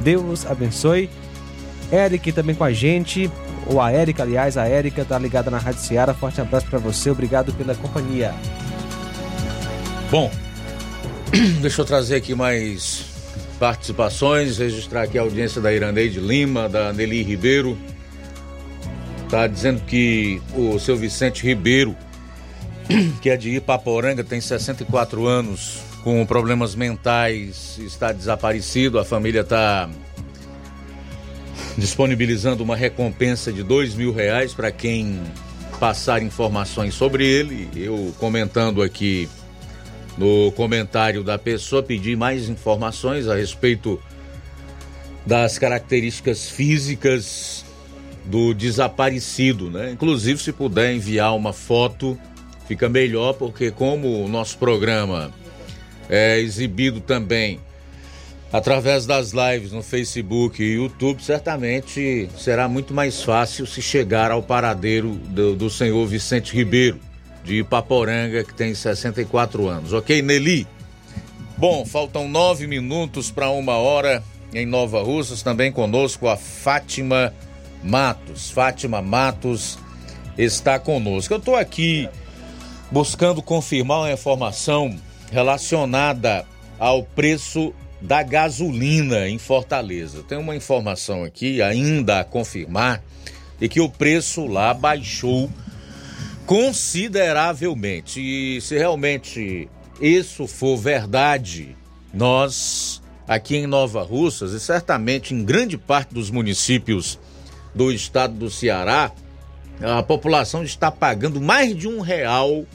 [0.00, 1.08] Deus abençoe.
[1.92, 3.30] Eric também com a gente
[3.66, 6.14] ou a Érica, aliás, a Érica tá ligada na Rádio Ceará.
[6.14, 8.34] Forte abraço para você, obrigado pela companhia.
[10.10, 10.30] Bom,
[11.60, 13.06] deixa eu trazer aqui mais
[13.58, 17.78] participações, registrar aqui a audiência da Iraneide Lima, da Nelly Ribeiro.
[19.30, 21.96] Tá dizendo que o seu Vicente Ribeiro,
[23.22, 28.98] que é de Ipaporanga, tem 64 anos, com problemas mentais, está desaparecido.
[28.98, 29.88] A família está
[31.76, 35.20] disponibilizando uma recompensa de dois mil reais para quem
[35.80, 37.68] passar informações sobre ele.
[37.74, 39.28] Eu comentando aqui
[40.16, 44.00] no comentário da pessoa, pedi mais informações a respeito
[45.24, 47.64] das características físicas
[48.24, 49.90] do desaparecido, né?
[49.90, 52.18] Inclusive, se puder enviar uma foto,
[52.68, 55.32] fica melhor, porque como o nosso programa
[56.08, 57.58] é exibido também
[58.52, 64.42] através das lives no Facebook e YouTube, certamente será muito mais fácil se chegar ao
[64.42, 67.00] paradeiro do, do senhor Vicente Ribeiro,
[67.42, 69.92] de Ipaporanga, que tem 64 anos.
[69.92, 70.66] Ok, Nelly?
[71.56, 74.22] Bom, faltam nove minutos para uma hora
[74.52, 77.32] em Nova Russas, também conosco a Fátima
[77.82, 78.50] Matos.
[78.50, 79.78] Fátima Matos
[80.36, 81.32] está conosco.
[81.32, 82.08] Eu estou aqui
[82.90, 84.94] buscando confirmar uma informação
[85.30, 86.44] relacionada
[86.78, 87.72] ao preço
[88.02, 90.22] da gasolina em Fortaleza.
[90.24, 93.02] Tem uma informação aqui ainda a confirmar
[93.60, 95.48] e que o preço lá baixou
[96.44, 98.20] consideravelmente.
[98.20, 99.68] E se realmente
[100.00, 101.76] isso for verdade,
[102.12, 107.18] nós aqui em Nova Russas e certamente em grande parte dos municípios
[107.72, 109.12] do estado do Ceará,
[109.80, 112.66] a população está pagando mais de um real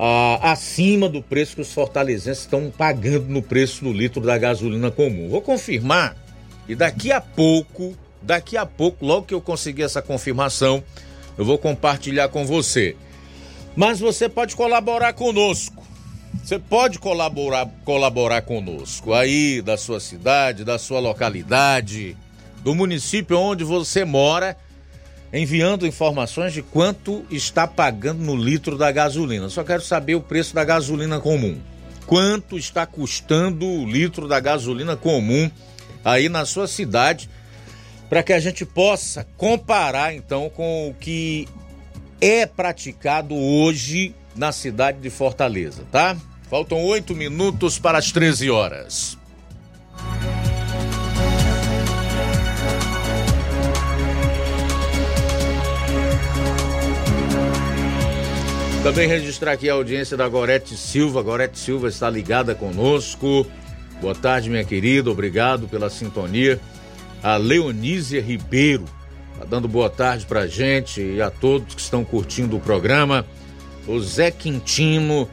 [0.00, 4.92] ah, acima do preço que os fortalezenses estão pagando no preço do litro da gasolina
[4.92, 5.28] comum.
[5.28, 6.16] Vou confirmar
[6.68, 10.84] e daqui a pouco, daqui a pouco, logo que eu conseguir essa confirmação,
[11.36, 12.94] eu vou compartilhar com você.
[13.74, 15.84] Mas você pode colaborar conosco.
[16.44, 22.16] Você pode colaborar, colaborar conosco aí da sua cidade, da sua localidade,
[22.62, 24.56] do município onde você mora
[25.32, 29.48] enviando informações de quanto está pagando no litro da gasolina.
[29.48, 31.58] Só quero saber o preço da gasolina comum.
[32.06, 35.50] Quanto está custando o litro da gasolina comum
[36.04, 37.28] aí na sua cidade,
[38.08, 41.46] para que a gente possa comparar então com o que
[42.20, 46.16] é praticado hoje na cidade de Fortaleza, tá?
[46.48, 49.18] Faltam oito minutos para as 13 horas.
[58.88, 61.20] Também registrar aqui a audiência da Gorete Silva.
[61.20, 63.46] Gorete Silva está ligada conosco.
[64.00, 65.10] Boa tarde, minha querida.
[65.10, 66.58] Obrigado pela sintonia.
[67.22, 68.86] A Leonísia Ribeiro
[69.34, 73.26] está dando boa tarde pra gente e a todos que estão curtindo o programa.
[73.86, 75.28] O Zé Quintino.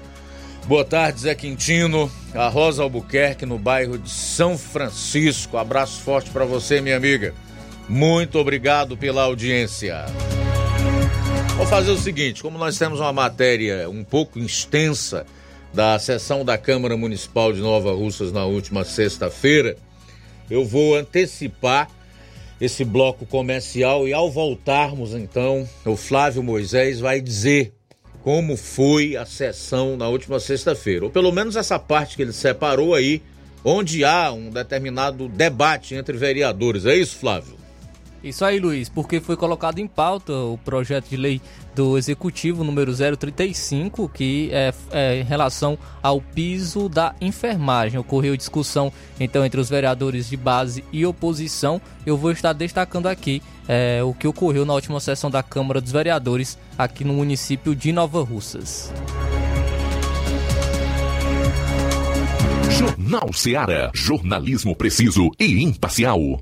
[0.65, 2.11] Boa tarde, Zé Quintino.
[2.33, 5.55] A Rosa Albuquerque, no bairro de São Francisco.
[5.55, 7.33] Abraço forte para você, minha amiga.
[7.87, 10.05] Muito obrigado pela audiência.
[11.57, 15.25] Vou fazer o seguinte: como nós temos uma matéria um pouco extensa
[15.73, 19.77] da sessão da Câmara Municipal de Nova Russas na última sexta-feira,
[20.49, 21.89] eu vou antecipar
[22.59, 27.73] esse bloco comercial e ao voltarmos então, o Flávio Moisés vai dizer
[28.21, 32.95] como foi a sessão na última sexta-feira, ou pelo menos essa parte que ele separou
[32.95, 33.21] aí,
[33.63, 36.85] onde há um determinado debate entre vereadores.
[36.85, 37.64] É isso, Flávio?
[38.25, 41.39] Isso aí, Luiz, porque foi colocado em pauta o projeto de lei
[41.75, 47.99] do Executivo número 035, que é, é, em relação ao piso da enfermagem.
[47.99, 51.79] Ocorreu discussão então entre os vereadores de base e oposição.
[52.03, 55.91] Eu vou estar destacando aqui é, o que ocorreu na última sessão da Câmara dos
[55.91, 58.91] Vereadores aqui no município de Nova Russas.
[62.71, 63.91] Jornal Seara.
[63.93, 66.41] Jornalismo preciso e imparcial.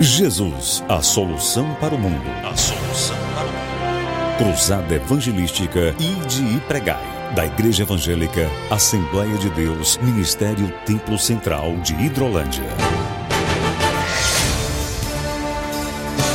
[0.00, 2.24] Jesus, a solução para o mundo.
[2.42, 3.70] A solução para o mundo.
[4.38, 7.04] Cruzada Evangelística Ide e Pregai.
[7.34, 12.99] Da Igreja Evangélica Assembleia de Deus, Ministério Templo Central de Hidrolândia.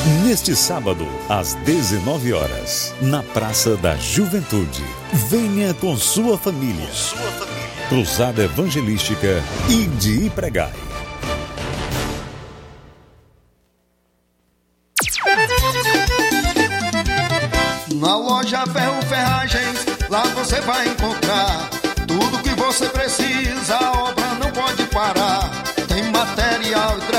[0.06, 4.86] Neste sábado, às 19 horas, na Praça da Juventude.
[5.12, 6.88] Venha com sua família.
[6.94, 7.88] Sua família.
[7.90, 10.72] Cruzada Evangelística e Pregai.
[17.96, 21.68] Na loja Ferro Ferragens, lá você vai encontrar
[22.08, 25.50] tudo que você precisa, a obra não pode parar.
[25.88, 27.15] Tem material hidráulico,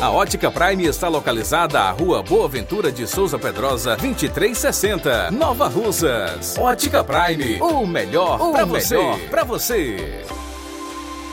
[0.00, 6.56] A Ótica Prime está localizada à Rua Boa Ventura de Souza Pedrosa, 2360, Nova Russas.
[6.58, 8.96] Ótica Prime, o melhor O para melhor você.
[9.30, 10.24] Para você.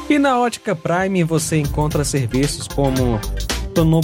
[0.09, 3.19] E na Ótica Prime você encontra serviços como
[3.73, 4.01] tono-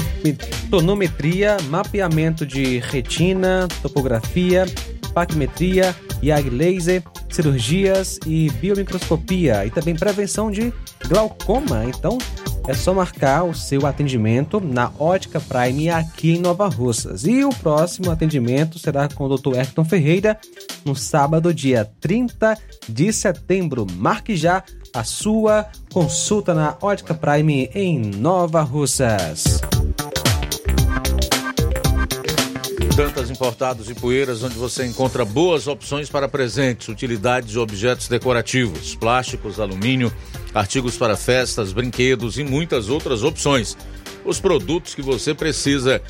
[0.71, 4.65] tonometria, mapeamento de retina, topografia,
[5.13, 10.73] paquimetria, IAG laser, cirurgias e biomicroscopia e também prevenção de
[11.07, 11.83] glaucoma.
[11.85, 12.17] Então
[12.69, 17.25] é só marcar o seu atendimento na Ótica Prime aqui em Nova Russas.
[17.25, 19.57] E o próximo atendimento será com o Dr.
[19.57, 20.39] Ayrton Ferreira
[20.85, 22.55] no sábado, dia 30
[22.87, 23.87] de setembro.
[23.95, 24.63] Marque já
[24.93, 29.61] a sua consulta na Ótica Prime em Nova Russas.
[32.95, 38.95] Dantas Importados e Poeiras, onde você encontra boas opções para presentes, utilidades e objetos decorativos,
[38.95, 40.11] plásticos, alumínio,
[40.53, 43.77] artigos para festas, brinquedos e muitas outras opções.
[44.25, 46.01] Os produtos que você precisa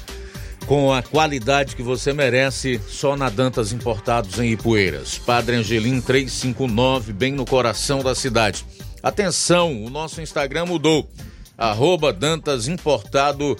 [0.66, 5.18] com a qualidade que você merece, só na Dantas Importados em Ipueiras.
[5.18, 8.66] Padre Angelim 359, bem no coração da cidade.
[9.02, 11.10] Atenção, o nosso Instagram mudou.
[11.58, 13.58] Arroba Dantas Importado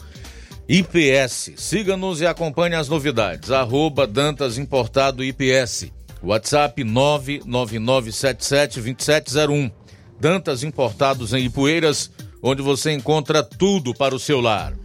[0.72, 1.54] IPS.
[1.56, 3.50] Siga-nos e acompanhe as novidades.
[3.50, 5.92] Arroba Dantas Importado IPS.
[6.22, 9.72] WhatsApp 999772701.
[10.20, 12.12] Dantas Importados em Ipueiras,
[12.44, 14.76] onde você encontra tudo para o seu lar.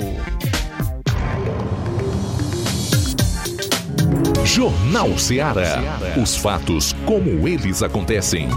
[4.45, 5.81] Jornal Ceará.
[6.21, 8.49] Os fatos como eles acontecem.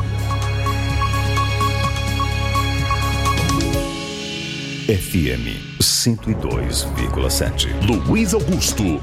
[4.88, 5.71] FM
[6.02, 7.68] 102,7.
[7.86, 9.00] Luiz Augusto.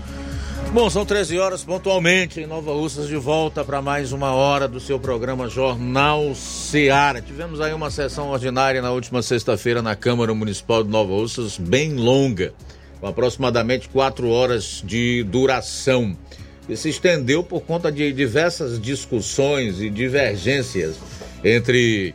[0.72, 4.80] Bom, são 13 horas pontualmente em Nova Russas de volta para mais uma hora do
[4.80, 7.22] seu programa Jornal Seara.
[7.22, 11.94] Tivemos aí uma sessão ordinária na última sexta-feira na Câmara Municipal de Nova Russas, bem
[11.94, 12.52] longa,
[13.00, 16.16] com aproximadamente quatro horas de duração.
[16.68, 20.96] E se estendeu por conta de diversas discussões e divergências
[21.44, 22.12] entre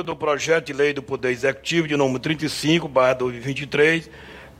[0.02, 4.10] do projeto de lei do Poder Executivo de número 35, 2023,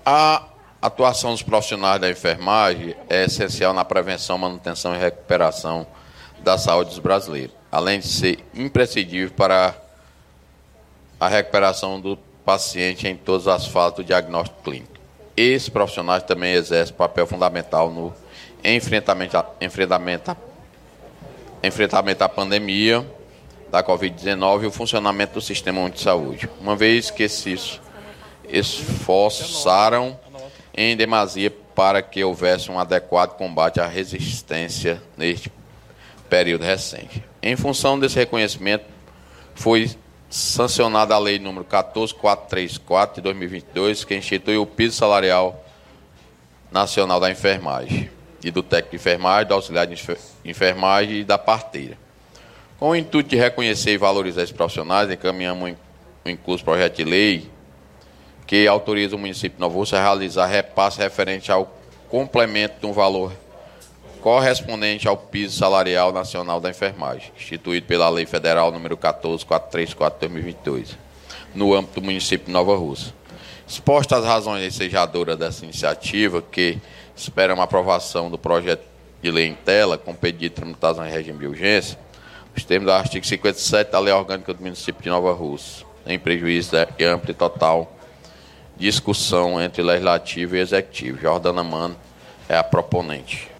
[0.04, 0.48] a
[0.80, 5.86] atuação dos profissionais da enfermagem é essencial na prevenção, manutenção e recuperação
[6.40, 9.74] da saúde dos brasileiros, além de ser imprescindível para
[11.20, 14.92] a recuperação do paciente em todas as fases do diagnóstico clínico.
[15.36, 18.12] Esses profissionais também exercem papel fundamental no
[18.64, 20.36] enfrentamento, enfrentamento,
[21.62, 23.06] enfrentamento à pandemia
[23.70, 27.80] da Covid-19 e o funcionamento do sistema de saúde, uma vez que esses
[28.48, 30.18] esforçaram
[30.74, 35.52] em demasia para que houvesse um adequado combate à resistência neste
[36.28, 37.27] período recente.
[37.42, 38.84] Em função desse reconhecimento,
[39.54, 39.90] foi
[40.28, 45.64] sancionada a Lei número 14434 de 2022, que institui o piso salarial
[46.70, 48.10] nacional da enfermagem
[48.42, 49.96] e do técnico de enfermagem, do auxiliar de
[50.44, 51.96] enfermagem e da parteira.
[52.78, 55.72] Com o intuito de reconhecer e valorizar esses profissionais, encaminhamos
[56.24, 57.50] um incluso projeto de lei
[58.46, 61.72] que autoriza o município de Nova a realizar repasse referente ao
[62.08, 63.32] complemento de um valor
[64.28, 70.98] correspondente ao piso salarial nacional da enfermagem, instituído pela Lei Federal número 14434/2022,
[71.54, 73.14] no âmbito do município de Nova Rússia.
[73.66, 76.76] Expostas as razões ensejadoras dessa iniciativa, que
[77.16, 78.82] espera uma aprovação do projeto
[79.22, 81.98] de lei em tela, com pedido de tramitação em regime de urgência,
[82.54, 86.72] os termos do artigo 57 da Lei Orgânica do município de Nova Rússia, em prejuízo
[86.72, 87.90] da ampla e total
[88.76, 91.18] discussão entre legislativo e executivo.
[91.18, 91.96] Jordana Mano
[92.46, 93.56] é a proponente.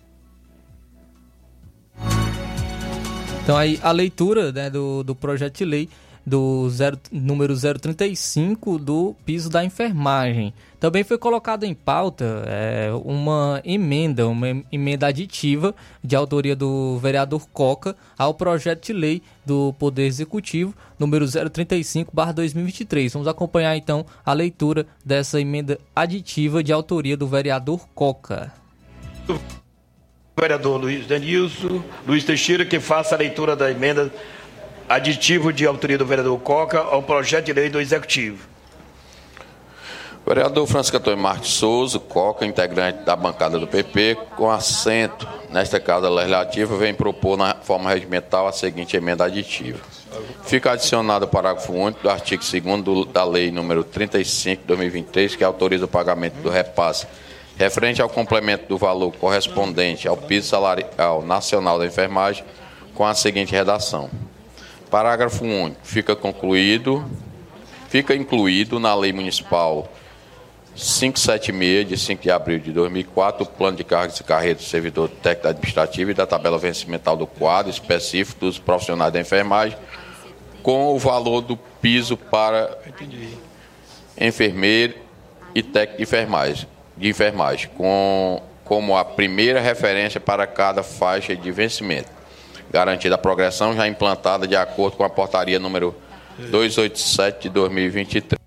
[3.48, 5.88] Então aí a leitura né, do, do projeto de lei
[6.26, 10.52] do zero, número 035 do piso da enfermagem.
[10.78, 15.74] Também foi colocado em pauta é, uma emenda, uma emenda aditiva
[16.04, 23.14] de autoria do vereador Coca ao projeto de lei do Poder Executivo, número 035-2023.
[23.14, 28.52] Vamos acompanhar então a leitura dessa emenda aditiva de autoria do vereador Coca.
[30.40, 34.12] Vereador Luiz Denilson, Luiz Teixeira, que faça a leitura da emenda
[34.88, 38.46] aditivo de autoria do vereador Coca ao projeto de lei do Executivo.
[40.24, 46.08] Vereador Francisco Antônio Marques Souza, Coca, integrante da bancada do PP, com assento nesta Casa
[46.08, 49.80] Legislativa, vem propor na forma regimental a seguinte emenda aditiva.
[50.44, 55.42] Fica adicionado o parágrafo único do artigo 2 da Lei número 35 de 2023, que
[55.42, 57.06] autoriza o pagamento do repasse
[57.58, 62.44] referente ao complemento do valor correspondente ao piso salarial nacional da enfermagem,
[62.94, 64.08] com a seguinte redação.
[64.88, 65.80] Parágrafo único.
[65.82, 67.04] Fica concluído,
[67.88, 69.92] fica incluído na Lei Municipal
[70.76, 75.08] 576, de 5 de abril de 2004, o plano de cargos e carreira do servidor
[75.08, 79.76] técnico administrativo e da tabela vencimental do quadro específico dos profissionais da enfermagem,
[80.62, 82.78] com o valor do piso para
[84.20, 84.94] enfermeiro
[85.52, 86.68] e técnico de enfermagem,
[86.98, 92.18] de enfermagem com, como a primeira referência para cada faixa de vencimento
[92.70, 95.94] garantida a progressão já implantada de acordo com a portaria número
[96.38, 98.38] 287 de 2023.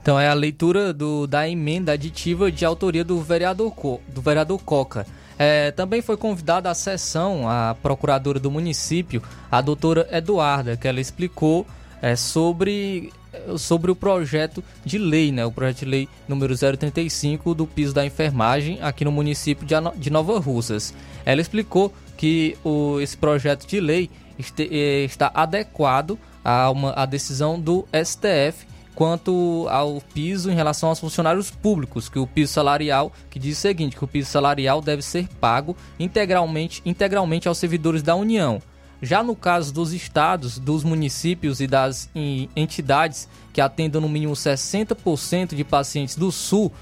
[0.00, 4.58] Então é a leitura do, da emenda aditiva de autoria do vereador, Co, do vereador
[4.62, 5.06] Coca.
[5.38, 11.00] É, também foi convidada à sessão a procuradora do município, a doutora Eduarda, que ela
[11.00, 11.66] explicou
[12.00, 13.12] é, sobre,
[13.56, 18.04] sobre o projeto de lei, né, o projeto de lei número 035 do piso da
[18.04, 20.94] enfermagem aqui no município de, de Nova Russas.
[21.24, 27.04] Ela explicou que o, esse projeto de lei este, eh, está adequado a uma a
[27.04, 28.66] decisão do STF
[28.98, 33.60] quanto ao piso em relação aos funcionários públicos, que o piso salarial, que diz o
[33.60, 38.60] seguinte, que o piso salarial deve ser pago integralmente, integralmente aos servidores da União.
[39.00, 42.10] Já no caso dos estados, dos municípios e das
[42.56, 46.72] entidades que atendam no mínimo 60% de pacientes do Sul,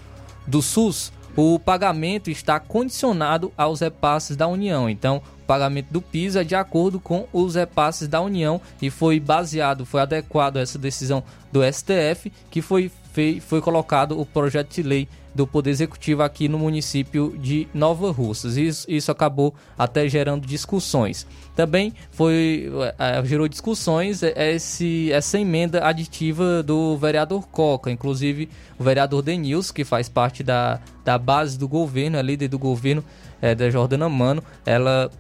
[0.47, 4.89] do SUS, o pagamento está condicionado aos repasses da União.
[4.89, 9.21] Então, o pagamento do PIS é de acordo com os repasses da União e foi
[9.21, 14.75] baseado, foi adequado a essa decisão do STF, que foi, foi, foi colocado o projeto
[14.75, 18.57] de lei do Poder Executivo aqui no município de Nova Russas.
[18.57, 21.27] Isso, isso acabou até gerando discussões.
[21.55, 29.23] Também foi é, gerou discussões esse, essa emenda aditiva do vereador Coca, inclusive o vereador
[29.23, 33.05] Denils, que faz parte da, da base do governo, é líder do governo
[33.41, 35.11] é, da Jordana Mano, ela,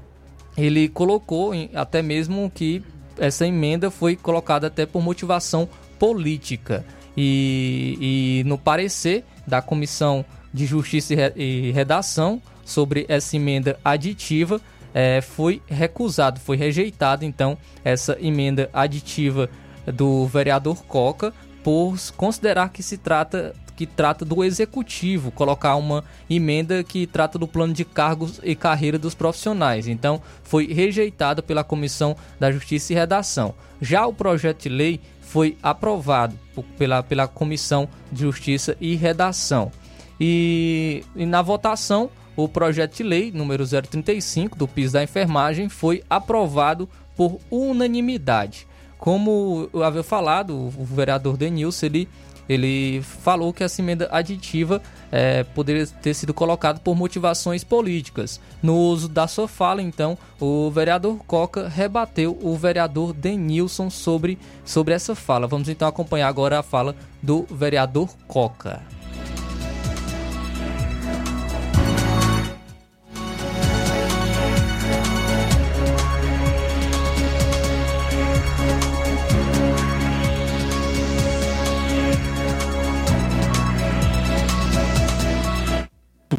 [0.56, 2.82] ele colocou em, até mesmo que
[3.18, 6.84] essa emenda foi colocada até por motivação política.
[7.16, 14.60] E, e no parecer da Comissão de Justiça e Redação sobre essa emenda aditiva
[14.94, 19.48] é, foi recusado, foi rejeitado então essa emenda aditiva
[19.86, 26.82] do vereador Coca por considerar que se trata que trata do executivo, colocar uma emenda
[26.82, 29.86] que trata do plano de cargos e carreira dos profissionais.
[29.86, 33.54] Então, foi rejeitado pela Comissão da Justiça e Redação.
[33.78, 36.38] Já o projeto de lei foi aprovado
[36.78, 39.70] pela, pela Comissão de Justiça e Redação.
[40.18, 46.02] E, e na votação, o projeto de lei número 035 do piso da enfermagem foi
[46.08, 48.66] aprovado por unanimidade.
[48.98, 52.08] Como eu havia falado, o vereador Denilson ele
[52.48, 54.80] ele falou que essa emenda aditiva
[55.10, 58.40] é, poderia ter sido colocada por motivações políticas.
[58.62, 64.94] No uso da sua fala, então, o vereador Coca rebateu o vereador Denilson sobre, sobre
[64.94, 65.46] essa fala.
[65.46, 68.95] Vamos então acompanhar agora a fala do vereador Coca.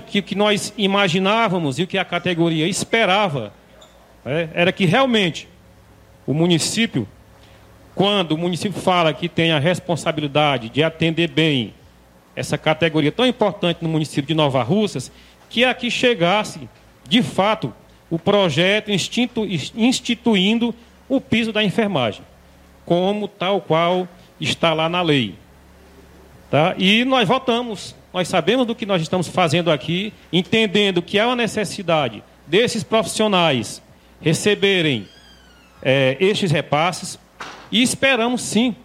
[0.08, 3.54] Que que nós imaginávamos e o que a categoria esperava
[4.26, 5.48] é, era que realmente
[6.26, 7.08] o município
[7.98, 11.74] quando o município fala que tem a responsabilidade de atender bem
[12.36, 15.12] essa categoria tão importante no município de Nova Russas,
[15.50, 16.70] que aqui chegasse,
[17.10, 17.74] de fato,
[18.08, 20.76] o projeto institu instituindo
[21.10, 22.22] o piso da enfermagem,
[22.86, 24.08] como tal qual
[24.40, 25.34] está lá na lei.
[26.52, 26.76] Tá?
[26.78, 31.36] E nós votamos, nós sabemos do que nós estamos fazendo aqui, entendendo que há uma
[31.36, 33.82] necessidade desses profissionais
[34.22, 35.08] receberem
[35.82, 37.20] é, estes repasses
[37.72, 38.76] e esperamos sim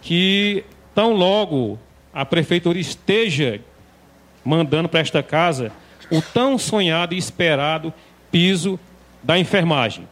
[0.00, 1.78] que tão logo
[2.12, 3.60] a prefeitura esteja
[4.44, 5.72] mandando para esta casa
[6.10, 7.92] o tão sonhado e esperado
[8.30, 8.78] piso
[9.22, 10.06] da enfermagem.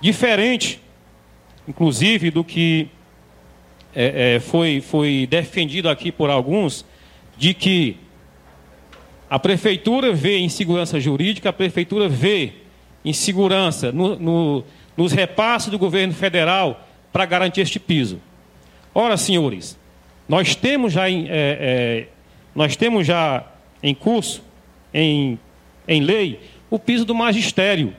[0.00, 0.80] Diferente,
[1.66, 2.88] inclusive, do que
[3.94, 6.84] é, é, foi, foi defendido aqui por alguns,
[7.36, 7.96] de que
[9.28, 12.52] a prefeitura vê insegurança jurídica, a prefeitura vê
[13.04, 14.64] insegurança no, no,
[14.96, 18.20] nos repasses do governo federal para garantir este piso.
[18.94, 19.78] Ora, senhores,
[20.28, 22.08] nós temos já em, é, é,
[22.54, 23.44] nós temos já
[23.82, 24.42] em curso,
[24.92, 25.38] em,
[25.86, 26.40] em lei,
[26.70, 27.94] o piso do magistério.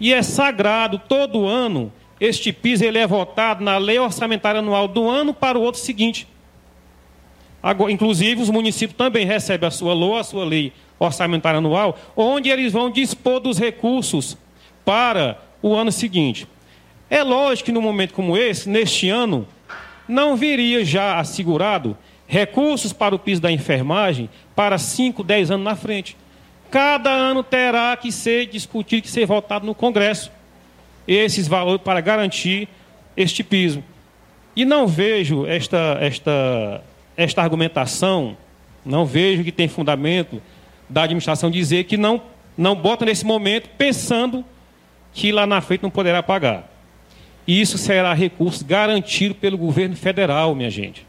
[0.00, 1.92] E é sagrado, todo ano,
[2.22, 6.28] este piso ele é votado na lei orçamentária anual do ano para o outro seguinte.
[7.60, 12.48] Agora, inclusive, os municípios também recebem a sua LOA, a sua lei orçamentária anual, onde
[12.48, 14.38] eles vão dispor dos recursos
[14.84, 16.46] para o ano seguinte.
[17.10, 19.44] É lógico que, num momento como esse, neste ano,
[20.06, 25.74] não viria já assegurado recursos para o piso da enfermagem para 5, 10 anos na
[25.74, 26.16] frente.
[26.70, 30.30] Cada ano terá que ser discutido, que ser votado no Congresso
[31.06, 32.68] esses valores para garantir
[33.16, 33.82] este piso.
[34.54, 36.82] E não vejo esta, esta,
[37.16, 38.36] esta argumentação,
[38.84, 40.42] não vejo que tem fundamento
[40.88, 42.20] da administração dizer que não,
[42.56, 44.44] não bota nesse momento pensando
[45.12, 46.70] que lá na frente não poderá pagar.
[47.46, 51.06] E isso será recurso garantido pelo governo federal, minha gente.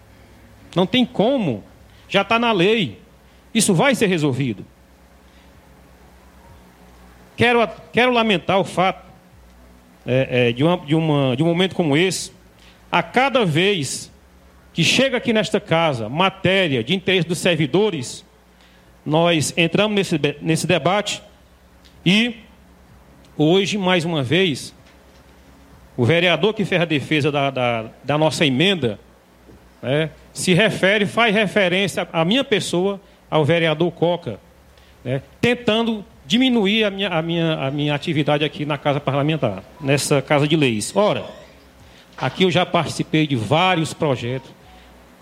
[0.75, 1.63] Não tem como.
[2.09, 2.99] Já está na lei.
[3.53, 4.65] Isso vai ser resolvido.
[7.35, 9.12] Quero, quero lamentar o fato
[10.05, 12.31] é, é, de, uma, de, uma, de um momento como esse,
[12.91, 14.11] a cada vez
[14.73, 18.25] que chega aqui nesta casa matéria de interesse dos servidores,
[19.05, 21.21] nós entramos nesse, nesse debate
[22.05, 22.35] e
[23.37, 24.73] hoje, mais uma vez,
[25.95, 28.99] o vereador que fez a defesa da, da, da nossa emenda
[29.81, 32.99] né, se refere, faz referência à minha pessoa,
[33.29, 34.39] ao vereador Coca,
[35.03, 40.21] né, tentando diminuir a minha, a, minha, a minha atividade aqui na Casa Parlamentar, nessa
[40.21, 40.91] Casa de Leis.
[40.95, 41.25] Ora,
[42.17, 44.49] aqui eu já participei de vários projetos,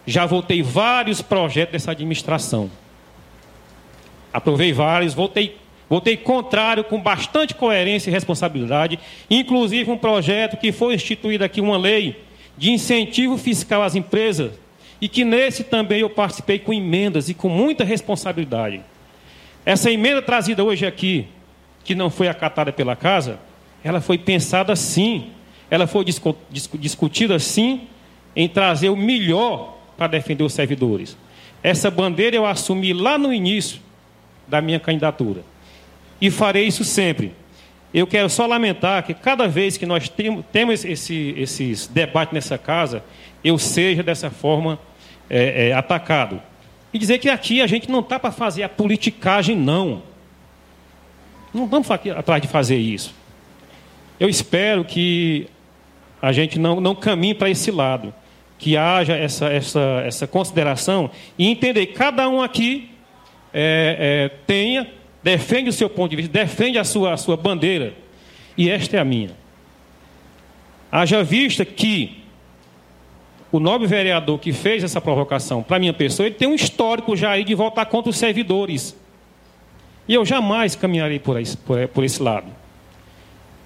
[0.06, 2.70] já votei vários projetos dessa administração.
[4.32, 5.58] Aprovei vários, votei,
[5.89, 8.99] votei contrário com bastante coerência e responsabilidade,
[9.30, 12.22] inclusive um projeto que foi instituído aqui, uma lei
[12.58, 14.52] de incentivo fiscal às empresas,
[15.02, 18.82] e que nesse também eu participei com emendas e com muita responsabilidade.
[19.66, 21.28] Essa emenda trazida hoje aqui,
[21.84, 23.39] que não foi acatada pela casa,
[23.84, 25.30] ela foi pensada sim,
[25.70, 26.36] ela foi discu
[26.80, 27.88] discutida sim
[28.36, 31.18] em trazer o melhor para defender os servidores.
[31.64, 33.80] Essa bandeira eu assumi lá no início
[34.47, 35.43] da minha candidatura.
[36.20, 37.34] E farei isso sempre.
[37.93, 40.12] Eu quero só lamentar que cada vez que nós
[40.51, 43.03] temos esse, esses debates nessa casa,
[43.43, 44.80] eu seja dessa forma
[45.30, 46.41] é, é, atacado.
[46.94, 50.04] E dizer que aqui a gente não está para fazer a politicagem, não.
[51.54, 53.14] Não aqui atrás de fazer isso.
[54.20, 55.48] Eu espero que
[56.22, 58.14] a gente não, não caminhe para esse lado.
[58.58, 62.92] Que haja essa, essa, essa consideração e entender que cada um aqui
[63.52, 64.88] é, é, tenha,
[65.24, 67.94] defende o seu ponto de vista, defende a sua, a sua bandeira.
[68.56, 69.32] E esta é a minha.
[70.92, 72.20] Haja vista que
[73.52, 77.32] o nobre vereador que fez essa provocação para minha pessoa, ele tem um histórico já
[77.32, 78.95] aí de votar contra os servidores.
[80.08, 82.47] E eu jamais caminharei por esse, por, esse lado.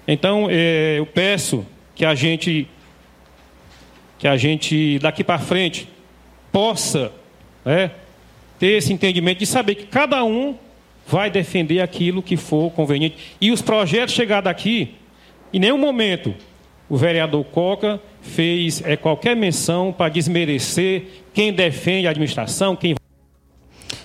[0.06, 1.64] Então, é, eu peço
[1.94, 2.68] que a gente,
[4.18, 5.88] que a gente daqui para frente
[6.50, 7.12] possa
[7.64, 7.90] né,
[8.58, 10.56] ter esse entendimento de saber que cada um
[11.06, 13.36] vai defender aquilo que for conveniente.
[13.40, 14.94] E os projetos chegar daqui,
[15.52, 16.34] em nenhum momento
[16.88, 22.94] o vereador Coca fez é, qualquer menção para desmerecer quem defende a administração, quem.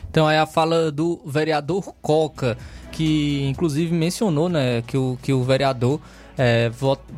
[0.09, 2.57] Então é a fala do vereador Coca,
[2.91, 6.01] que inclusive mencionou né, que, o, que o vereador
[6.37, 6.71] é,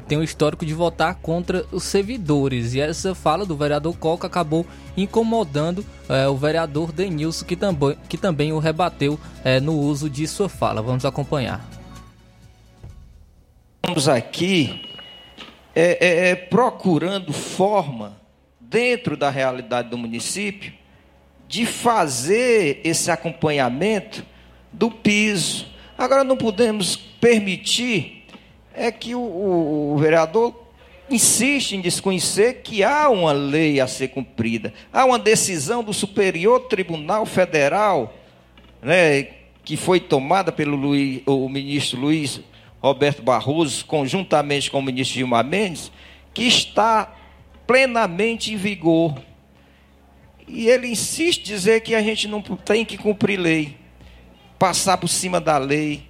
[0.08, 2.74] tem um histórico de votar contra os servidores.
[2.74, 4.66] E essa fala do vereador Coca acabou
[4.98, 10.28] incomodando é, o vereador Denilson, que, também, que também o rebateu é, no uso de
[10.28, 10.82] sua fala.
[10.82, 11.66] Vamos acompanhar.
[13.86, 14.93] Vamos aqui
[15.76, 18.22] é, é, é procurando forma,
[18.60, 20.74] dentro da realidade do município,
[21.48, 24.26] de fazer esse acompanhamento
[24.72, 25.68] do piso.
[25.98, 28.24] Agora, não podemos permitir
[28.74, 30.64] é que o, o, o vereador
[31.10, 36.62] insiste em desconhecer que há uma lei a ser cumprida, há uma decisão do Superior
[36.62, 38.14] Tribunal Federal,
[38.82, 39.28] né,
[39.64, 42.42] que foi tomada pelo Luiz, o ministro Luiz
[42.84, 45.90] Roberto Barroso, conjuntamente com o ministro Gilmar Mendes,
[46.34, 47.16] que está
[47.66, 49.18] plenamente em vigor.
[50.46, 53.78] E ele insiste em dizer que a gente não tem que cumprir lei,
[54.60, 56.04] passar por cima da lei.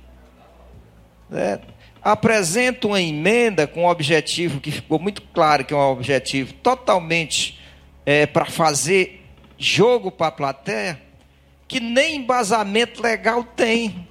[1.30, 1.59] Né?
[2.01, 7.59] Apresenta uma emenda com um objetivo que ficou muito claro que é um objetivo totalmente
[8.03, 9.24] é, para fazer
[9.59, 10.99] jogo para a plateia,
[11.67, 14.07] que nem embasamento legal tem.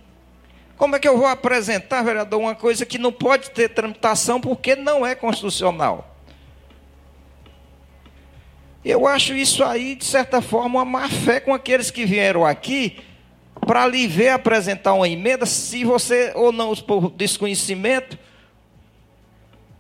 [0.77, 4.75] Como é que eu vou apresentar, vereador, uma coisa que não pode ter tramitação porque
[4.75, 6.17] não é constitucional?
[8.85, 12.99] Eu acho isso aí, de certa forma, uma má fé com aqueles que vieram aqui
[13.65, 18.19] para lhe ver apresentar uma emenda, se você, ou não, por desconhecimento,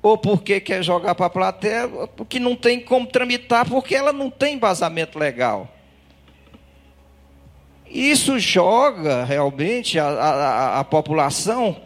[0.01, 4.31] ou porque quer jogar para a plateia, porque não tem como tramitar, porque ela não
[4.31, 5.69] tem embasamento legal.
[7.93, 11.77] Isso joga realmente a, a, a população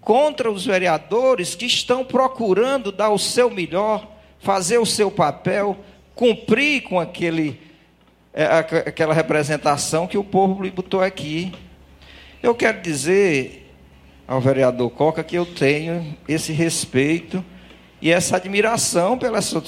[0.00, 4.04] contra os vereadores que estão procurando dar o seu melhor,
[4.40, 5.76] fazer o seu papel,
[6.16, 7.60] cumprir com aquele,
[8.34, 11.52] é, aquela representação que o povo lhe botou aqui.
[12.42, 13.72] Eu quero dizer
[14.26, 17.44] ao vereador Coca que eu tenho esse respeito
[18.00, 19.62] e essa admiração pela sua,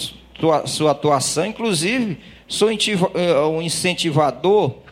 [0.66, 1.46] sua atuação.
[1.46, 2.18] Inclusive,
[2.48, 4.82] sou é, um incentivador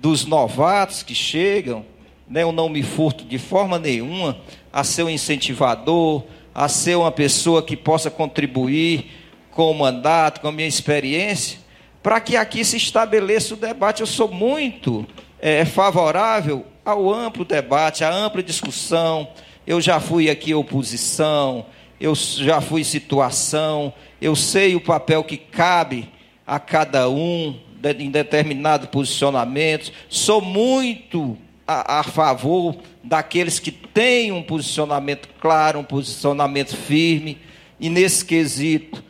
[0.00, 1.84] dos novatos que chegam.
[2.28, 2.42] Né?
[2.42, 4.38] Eu não me furto de forma nenhuma
[4.72, 6.24] a ser um incentivador,
[6.54, 9.06] a ser uma pessoa que possa contribuir
[9.50, 11.58] com o mandato, com a minha experiência,
[12.02, 14.00] para que aqui se estabeleça o debate.
[14.00, 15.06] Eu sou muito
[15.40, 19.28] é, favorável ao amplo debate, à ampla discussão.
[19.66, 21.66] Eu já fui aqui oposição,
[22.00, 26.08] eu já fui situação, eu sei o papel que cabe
[26.46, 27.58] a cada um
[27.98, 29.92] em determinado posicionamento.
[30.08, 37.38] Sou muito a, a, favor daqueles que têm um posicionamento claro, um posicionamento firme,
[37.78, 39.04] e nesse quesito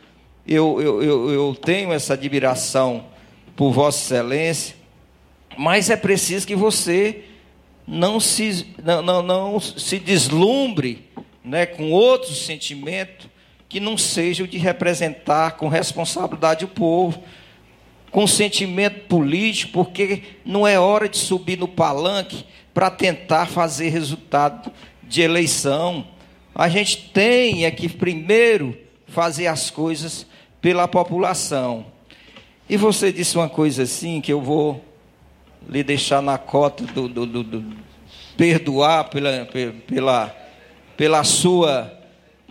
[0.47, 3.05] eu, eu, eu, eu tenho essa admiração
[3.55, 4.75] por Vossa Excelência,
[5.57, 7.23] mas é preciso que você
[7.87, 11.05] não se, não, não, não se deslumbre
[11.43, 13.29] né, com outro sentimento
[13.67, 17.23] que não seja o de representar com responsabilidade o povo,
[18.11, 24.71] com sentimento político, porque não é hora de subir no palanque para tentar fazer resultado
[25.03, 26.05] de eleição.
[26.53, 30.25] A gente tem é que primeiro fazer as coisas
[30.61, 31.85] pela população.
[32.69, 34.83] E você disse uma coisa assim que eu vou
[35.67, 37.75] lhe deixar na cota do, do, do, do
[38.37, 39.47] perdoar pela,
[39.87, 40.35] pela,
[40.95, 41.91] pela sua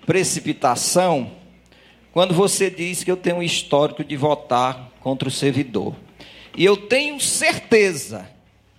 [0.05, 1.31] precipitação,
[2.13, 5.95] quando você diz que eu tenho um histórico de votar contra o servidor.
[6.57, 8.29] E eu tenho certeza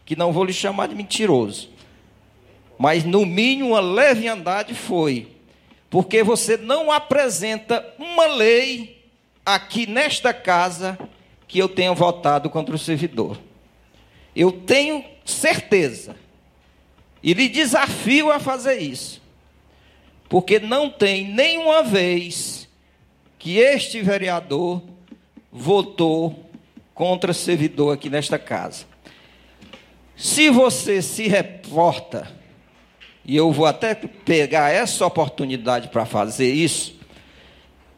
[0.05, 1.69] que não vou lhe chamar de mentiroso,
[2.77, 5.27] mas no mínimo uma leviandade foi,
[5.89, 9.03] porque você não apresenta uma lei
[9.45, 10.97] aqui nesta casa
[11.47, 13.39] que eu tenha votado contra o servidor.
[14.35, 16.15] Eu tenho certeza.
[17.21, 19.21] E lhe desafio a fazer isso.
[20.29, 22.67] Porque não tem nenhuma vez
[23.37, 24.81] que este vereador
[25.51, 26.49] votou
[26.93, 28.85] contra servidor aqui nesta casa.
[30.15, 32.29] Se você se reporta,
[33.23, 36.99] e eu vou até pegar essa oportunidade para fazer isso,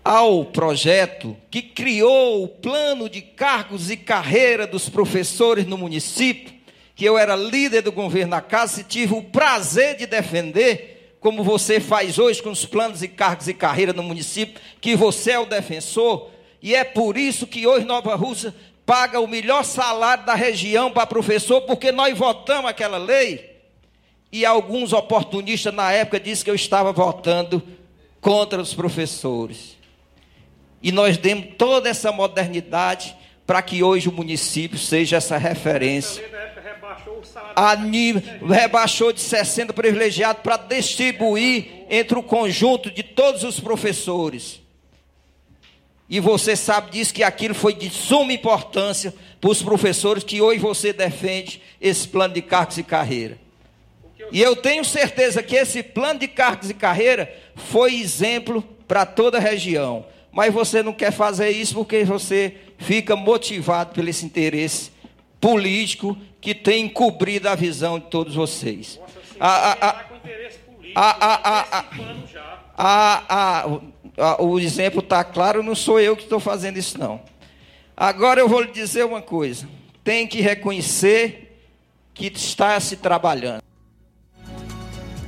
[0.04, 6.54] ao projeto que criou o plano de cargos e carreira dos professores no município,
[6.96, 11.44] que eu era líder do governo da casa e tive o prazer de defender, como
[11.44, 15.40] você faz hoje com os planos de cargos e carreira no município, que você é
[15.40, 16.30] o defensor,
[16.62, 18.54] e é por isso que hoje Nova Rússia
[18.86, 23.50] paga o melhor salário da região para professor, porque nós votamos aquela lei.
[24.32, 27.62] E alguns oportunistas na época disseram que eu estava votando
[28.22, 29.78] contra os professores.
[30.84, 33.16] E nós demos toda essa modernidade
[33.46, 36.24] para que hoje o município seja essa referência.
[37.56, 44.61] Anima, rebaixou de 60 privilegiados para distribuir entre o conjunto de todos os professores.
[46.12, 50.60] E você sabe disso que aquilo foi de suma importância para os professores que hoje
[50.60, 53.40] você defende esse plano de cargos e carreira.
[54.30, 59.38] E eu tenho certeza que esse plano de cargos e carreira foi exemplo para toda
[59.38, 60.06] a região.
[60.34, 64.92] Mas você não quer fazer isso porque você fica motivado pelo esse interesse
[65.40, 69.00] político que tem encobrido a visão de todos vocês.
[69.40, 70.06] A, a, a,
[70.94, 71.86] a, a,
[72.78, 73.80] a, a,
[74.40, 77.22] o exemplo está claro, não sou eu que estou fazendo isso, não.
[77.96, 79.68] Agora eu vou lhe dizer uma coisa:
[80.04, 81.60] tem que reconhecer
[82.14, 83.62] que está se trabalhando.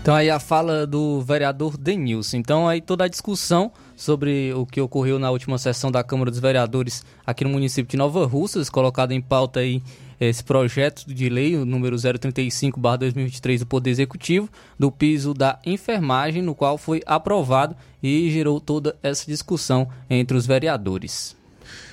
[0.02, 2.38] Então aí a fala do vereador Denilson.
[2.38, 6.40] Então aí toda a discussão sobre o que ocorreu na última sessão da Câmara dos
[6.40, 9.82] Vereadores aqui no município de Nova Russas, colocado em pauta aí
[10.30, 16.56] esse projeto de lei, o número 035/2023 do Poder Executivo, do piso da enfermagem, no
[16.56, 21.36] qual foi aprovado e gerou toda essa discussão entre os vereadores.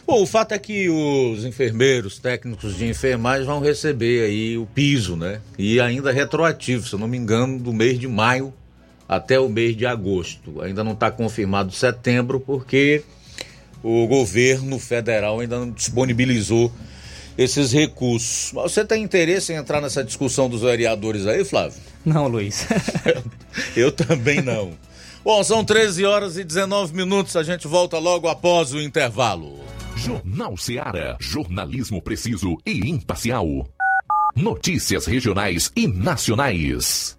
[0.07, 5.15] Bom, o fato é que os enfermeiros, técnicos de enfermagem vão receber aí o piso,
[5.15, 5.41] né?
[5.57, 8.53] E ainda retroativo, se eu não me engano, do mês de maio
[9.09, 10.61] até o mês de agosto.
[10.63, 13.03] Ainda não está confirmado setembro, porque
[13.83, 16.73] o governo federal ainda não disponibilizou
[17.41, 18.53] esses recursos.
[18.53, 21.81] Você tem interesse em entrar nessa discussão dos vereadores aí, Flávio?
[22.05, 22.67] Não, Luiz.
[23.75, 24.73] eu também não.
[25.25, 27.37] Bom, são 13 horas e 19 minutos.
[27.37, 29.59] A gente volta logo após o intervalo.
[29.97, 31.17] Jornal Seara.
[31.19, 33.67] Jornalismo preciso e imparcial.
[34.37, 37.19] Notícias regionais e nacionais.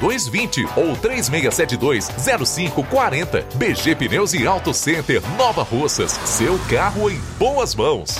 [0.01, 3.45] 3220 ou 3672 0540.
[3.55, 6.11] BG Pneus e Auto Center Nova Russas.
[6.25, 8.19] Seu carro em boas mãos.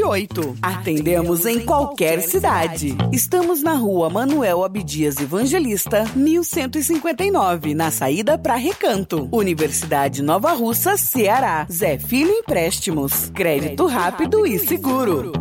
[0.00, 2.96] 981330698 Atendemos em qualquer cidade.
[3.12, 9.28] Estamos na rua Manuel Abdias Evangelista, 1159, na saída para Recanto.
[9.32, 11.66] Universidade Nova Russa, Ceará.
[11.70, 13.30] Zé Filho Empréstimos.
[13.34, 15.32] Crédito rápido e seguro.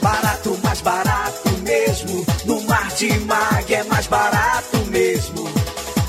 [0.00, 2.26] Barato, mais barato mesmo.
[2.44, 5.44] No Martimag é mais barato mesmo.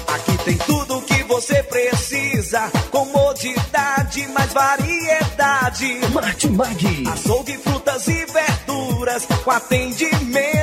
[0.07, 2.71] Aqui tem tudo o que você precisa.
[4.53, 5.99] Variedade.
[6.13, 7.07] Martimag.
[7.11, 9.25] Açougue, frutas e verduras.
[9.43, 10.62] Com atendimento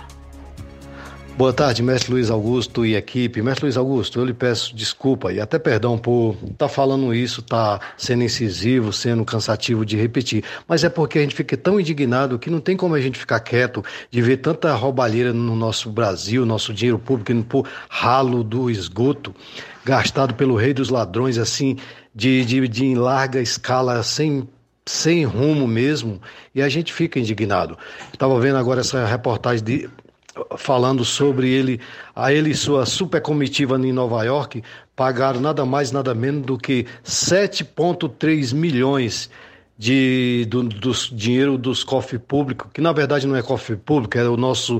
[1.37, 3.41] Boa tarde, mestre Luiz Augusto e equipe.
[3.41, 7.41] Mestre Luiz Augusto, eu lhe peço desculpa e até perdão por estar tá falando isso,
[7.41, 10.43] tá sendo incisivo, sendo cansativo de repetir.
[10.67, 13.39] Mas é porque a gente fica tão indignado que não tem como a gente ficar
[13.39, 18.69] quieto de ver tanta roubalheira no nosso Brasil, nosso dinheiro público indo por ralo do
[18.69, 19.33] esgoto,
[19.83, 21.77] gastado pelo rei dos ladrões, assim,
[22.13, 24.47] de, de, de em larga escala, sem
[24.85, 26.21] sem rumo mesmo,
[26.53, 27.77] e a gente fica indignado.
[28.11, 29.89] Estava vendo agora essa reportagem de,
[30.57, 31.79] falando sobre ele,
[32.15, 34.63] a ele e sua super comitiva em Nova York
[34.95, 39.29] pagaram nada mais, nada menos do que 7,3 milhões
[39.77, 40.63] de, do,
[41.11, 44.79] dinheiro dos cofres públicos, que na verdade não é cofre público, é o nosso,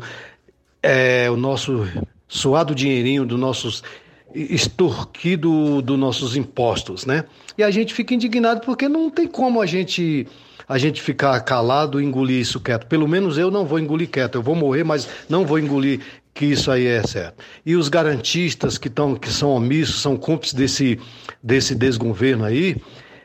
[0.81, 1.87] é, o nosso
[2.27, 3.83] suado dinheirinho dos nossos
[4.33, 7.25] extorquido dos nossos impostos, né?
[7.57, 10.27] E a gente fica indignado porque não tem como a gente
[10.67, 12.87] a gente ficar calado e engolir isso quieto.
[12.87, 14.35] Pelo menos eu não vou engolir quieto.
[14.35, 15.99] Eu vou morrer, mas não vou engolir
[16.33, 17.43] que isso aí é certo.
[17.65, 20.99] E os garantistas que, tão, que são omissos, são cúmplices desse,
[21.43, 22.77] desse desgoverno aí,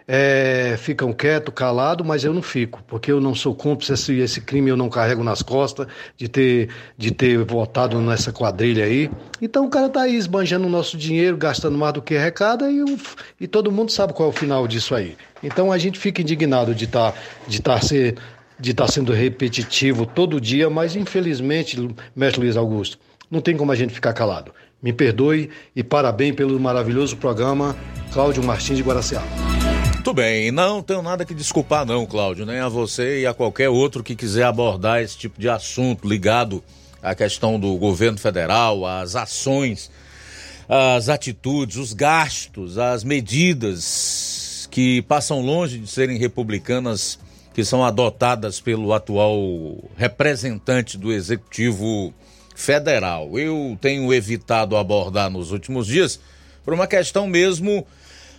[0.09, 4.41] é, ficam quietos, calados, mas eu não fico, porque eu não sou cúmplice, esse, esse
[4.41, 9.11] crime eu não carrego nas costas de ter, de ter votado nessa quadrilha aí.
[9.43, 12.85] Então o cara tá aí esbanjando o nosso dinheiro, gastando mais do que arrecada e,
[13.41, 15.17] e todo mundo sabe qual é o final disso aí.
[15.43, 17.19] Então a gente fica indignado de estar tá,
[17.49, 17.81] de tá
[18.59, 21.77] de tá sendo repetitivo todo dia, mas infelizmente,
[22.15, 22.99] mestre Luiz Augusto,
[23.31, 24.53] não tem como a gente ficar calado.
[24.83, 27.77] Me perdoe e parabéns pelo maravilhoso programa
[28.13, 29.66] Cláudio Martins de Guaraciaba.
[30.07, 33.69] Muito bem, não tenho nada que desculpar não, Cláudio, nem a você e a qualquer
[33.69, 36.63] outro que quiser abordar esse tipo de assunto ligado
[37.03, 39.91] à questão do governo federal, às ações,
[40.69, 47.19] às atitudes, os gastos, as medidas que passam longe de serem republicanas,
[47.53, 49.37] que são adotadas pelo atual
[49.97, 52.15] representante do executivo
[52.55, 53.37] federal.
[53.37, 56.21] Eu tenho evitado abordar nos últimos dias
[56.65, 57.85] por uma questão mesmo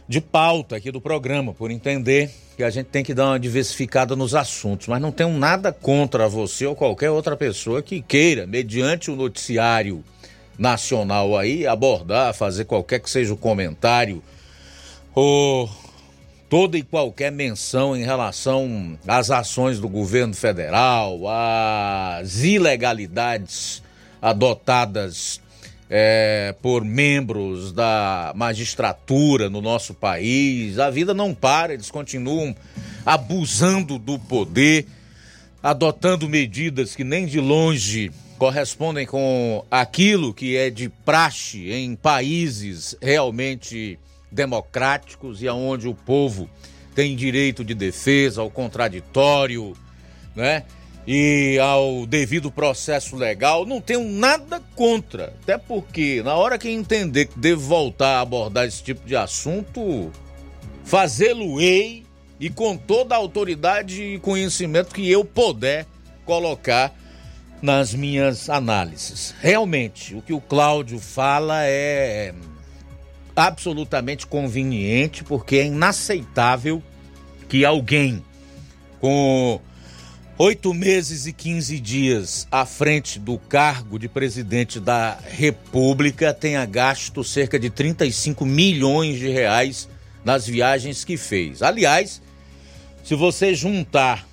[0.07, 4.15] de pauta aqui do programa, por entender que a gente tem que dar uma diversificada
[4.15, 9.11] nos assuntos, mas não tenho nada contra você ou qualquer outra pessoa que queira, mediante
[9.11, 10.03] o noticiário
[10.57, 14.23] nacional aí, abordar, fazer qualquer que seja o comentário
[15.13, 15.69] ou
[16.49, 23.83] toda e qualquer menção em relação às ações do governo federal, às ilegalidades
[24.21, 25.41] adotadas
[25.89, 30.79] é, por membros da magistratura no nosso país.
[30.79, 32.55] A vida não para, eles continuam
[33.05, 34.85] abusando do poder,
[35.63, 42.95] adotando medidas que nem de longe correspondem com aquilo que é de praxe em países
[43.01, 43.97] realmente
[44.31, 46.49] democráticos e aonde o povo
[46.93, 49.75] tem direito de defesa, ao contraditório,
[50.35, 50.63] né?
[51.07, 55.33] E ao devido processo legal, não tenho nada contra.
[55.41, 60.11] Até porque, na hora que entender que devo voltar a abordar esse tipo de assunto,
[60.83, 62.03] fazê-lo-ei
[62.37, 65.85] e com toda a autoridade e conhecimento que eu puder
[66.25, 66.93] colocar
[67.61, 69.33] nas minhas análises.
[69.39, 72.33] Realmente, o que o Cláudio fala é
[73.33, 76.83] absolutamente conveniente, porque é inaceitável
[77.47, 78.21] que alguém
[78.99, 79.61] com
[80.39, 87.23] Oito meses e 15 dias à frente do cargo de presidente da República, tenha gasto
[87.23, 89.89] cerca de 35 milhões de reais
[90.23, 91.63] nas viagens que fez.
[91.63, 92.21] Aliás,
[93.03, 94.27] se você juntar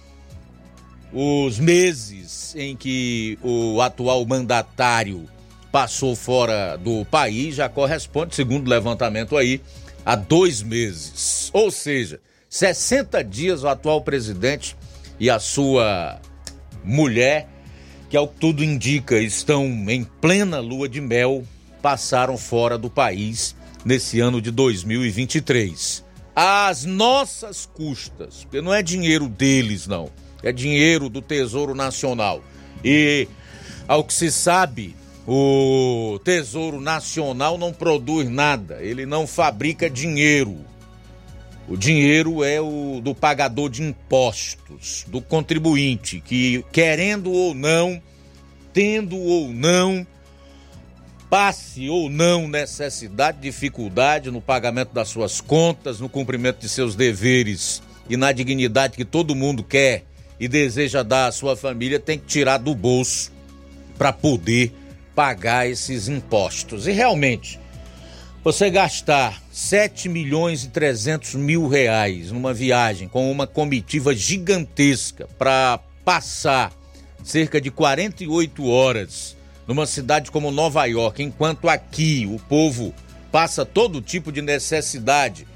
[1.10, 5.26] os meses em que o atual mandatário
[5.72, 9.58] passou fora do país, já corresponde, segundo o levantamento aí,
[10.04, 11.48] a dois meses.
[11.50, 12.20] Ou seja,
[12.50, 14.76] 60 dias o atual presidente
[15.18, 16.20] e a sua
[16.82, 17.48] mulher,
[18.10, 21.44] que ao que tudo indica estão em plena lua de mel,
[21.80, 23.54] passaram fora do país
[23.84, 26.04] nesse ano de 2023.
[26.34, 30.10] Às nossas custas, porque não é dinheiro deles, não,
[30.42, 32.42] é dinheiro do Tesouro Nacional.
[32.84, 33.28] E,
[33.86, 34.96] ao que se sabe,
[35.26, 40.58] o Tesouro Nacional não produz nada, ele não fabrica dinheiro.
[41.66, 48.02] O dinheiro é o do pagador de impostos, do contribuinte, que querendo ou não,
[48.72, 50.06] tendo ou não,
[51.30, 57.82] passe ou não necessidade, dificuldade no pagamento das suas contas, no cumprimento de seus deveres
[58.10, 60.04] e na dignidade que todo mundo quer
[60.38, 63.32] e deseja dar à sua família, tem que tirar do bolso
[63.96, 64.74] para poder
[65.14, 66.86] pagar esses impostos.
[66.86, 67.58] E realmente,
[68.42, 75.78] você gastar 7 milhões e 300 mil reais numa viagem com uma comitiva gigantesca para
[76.04, 76.72] passar
[77.22, 82.92] cerca de 48 horas numa cidade como Nova York, enquanto aqui o povo
[83.30, 85.46] passa todo tipo de necessidade.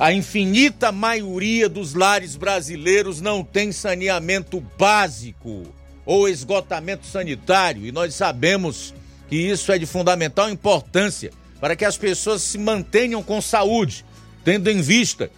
[0.00, 5.64] A infinita maioria dos lares brasileiros não tem saneamento básico
[6.06, 8.94] ou esgotamento sanitário, e nós sabemos
[9.28, 11.30] que isso é de fundamental importância
[11.60, 14.04] para que as pessoas se mantenham com saúde,
[14.44, 15.30] tendo em vista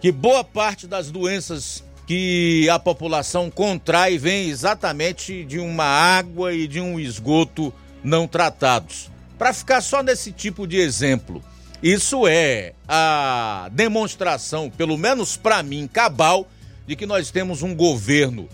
[0.00, 6.66] que boa parte das doenças que a população contrai vem exatamente de uma água e
[6.66, 7.72] de um esgoto
[8.02, 9.10] não tratados.
[9.38, 11.42] Para ficar só nesse tipo de exemplo,
[11.82, 16.48] isso é a demonstração, pelo menos para mim, cabal,
[16.86, 18.48] de que nós temos um governo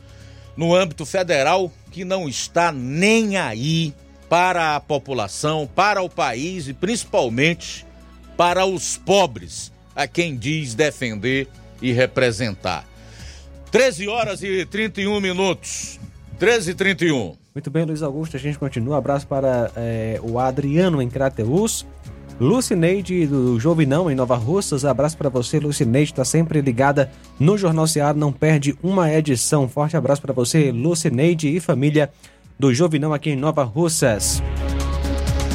[0.56, 3.94] no âmbito federal que não está nem aí
[4.28, 7.86] para a população, para o país e principalmente
[8.36, 11.48] para os pobres, a quem diz defender
[11.80, 12.84] e representar.
[13.70, 15.98] 13 horas e 31 minutos.
[16.38, 17.36] 13 e 31.
[17.54, 18.98] Muito bem, Luiz Augusto, a gente continua.
[18.98, 21.86] Abraço para é, o Adriano em Crateus.
[22.38, 24.84] Lucineide do Jovinão em Nova Russas.
[24.84, 29.66] Abraço para você, Lucineide, está sempre ligada no Jornal Seara, não perde uma edição.
[29.66, 32.10] Forte abraço para você, Lucineide e família
[32.58, 34.42] do Jovinão aqui em Nova Russas.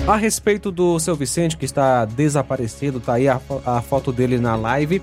[0.08, 4.56] A respeito do seu Vicente, que está desaparecido, tá aí a, a foto dele na
[4.56, 5.02] live.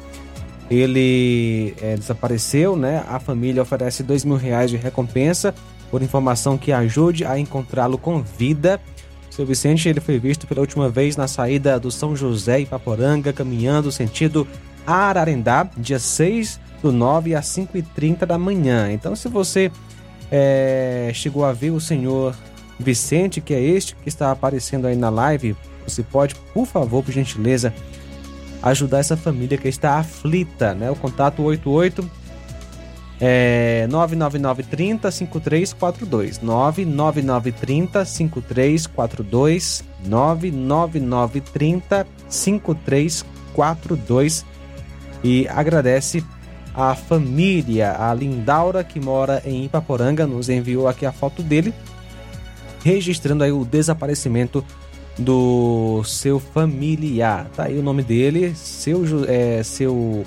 [0.71, 3.05] Ele é, desapareceu, né?
[3.09, 5.55] A família oferece dois mil reais de recompensa
[5.91, 8.81] por informação que ajude a encontrá-lo com vida.
[9.31, 13.91] Seu Vicente ele foi visto pela última vez na saída do São José Ipaporanga, caminhando
[13.91, 14.47] sentido
[14.87, 18.93] Ararendá, dia 6 do 9 às 5h30 da manhã.
[18.93, 19.71] Então, se você
[20.31, 22.35] é, chegou a ver o senhor
[22.79, 25.57] Vicente, que é este que está aparecendo aí na live,
[25.87, 27.75] você pode, por favor, por gentileza,
[28.63, 30.91] ajudar essa família que está aflita, né?
[30.91, 32.09] O contato 88
[33.21, 44.47] é 99930 5342 99930 5342 99930 5342
[45.25, 46.23] e agradece
[46.79, 51.75] a família, a Lindaura, que mora em Ipaporanga, nos enviou aqui a foto dele,
[52.85, 54.65] registrando aí o desaparecimento
[55.19, 57.51] do seu familiar.
[57.57, 60.25] Tá aí o nome dele, seu, é, seu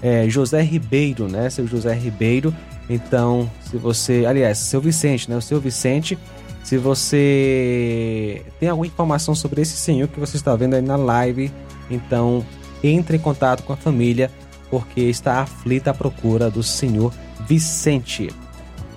[0.00, 1.50] é, José Ribeiro, né?
[1.50, 2.54] Seu José Ribeiro.
[2.88, 5.36] Então, se você, aliás, seu Vicente, né?
[5.36, 6.16] O seu Vicente,
[6.62, 11.50] se você tem alguma informação sobre esse senhor que você está vendo aí na live,
[11.90, 12.46] então
[12.84, 14.30] entre em contato com a família
[14.72, 17.12] porque está aflita à procura do senhor
[17.46, 18.30] Vicente.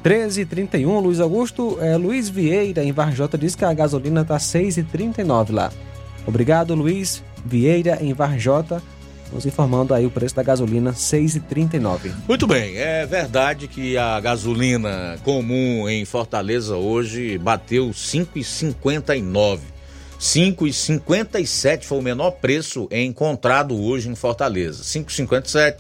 [0.02, 5.69] 13h31, Luiz Augusto, é, Luiz Vieira em Varjota diz que a gasolina está 6,39 lá.
[6.26, 8.81] Obrigado, Luiz Vieira em Varjota,
[9.34, 12.14] nos informando aí o preço da gasolina 6,39.
[12.26, 19.74] Muito bem, é verdade que a gasolina comum em Fortaleza hoje bateu 5,59.
[20.19, 24.83] 5,57 foi o menor preço encontrado hoje em Fortaleza.
[24.83, 25.77] 5,57,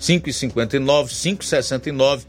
[0.00, 2.26] 5,59, 5,69,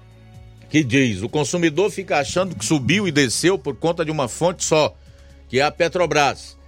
[0.68, 4.64] que diz: o consumidor fica achando que subiu e desceu por conta de uma fonte
[4.64, 4.94] só,
[5.48, 6.58] que é a Petrobras.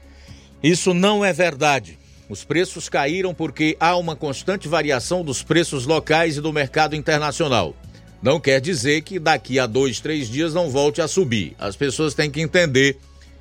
[0.62, 1.98] Isso não é verdade.
[2.28, 7.74] Os preços caíram porque há uma constante variação dos preços locais e do mercado internacional.
[8.22, 11.56] Não quer dizer que daqui a dois, três dias não volte a subir.
[11.58, 12.98] As pessoas têm que entender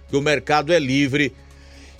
[0.09, 1.33] que o mercado é livre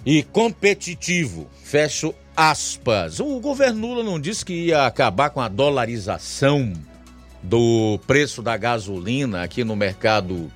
[0.06, 1.48] e competitivo.
[1.64, 3.20] Fecho aspas.
[3.20, 6.72] O governo Lula não disse que ia acabar com a dolarização
[7.44, 10.50] do preço da gasolina aqui no mercado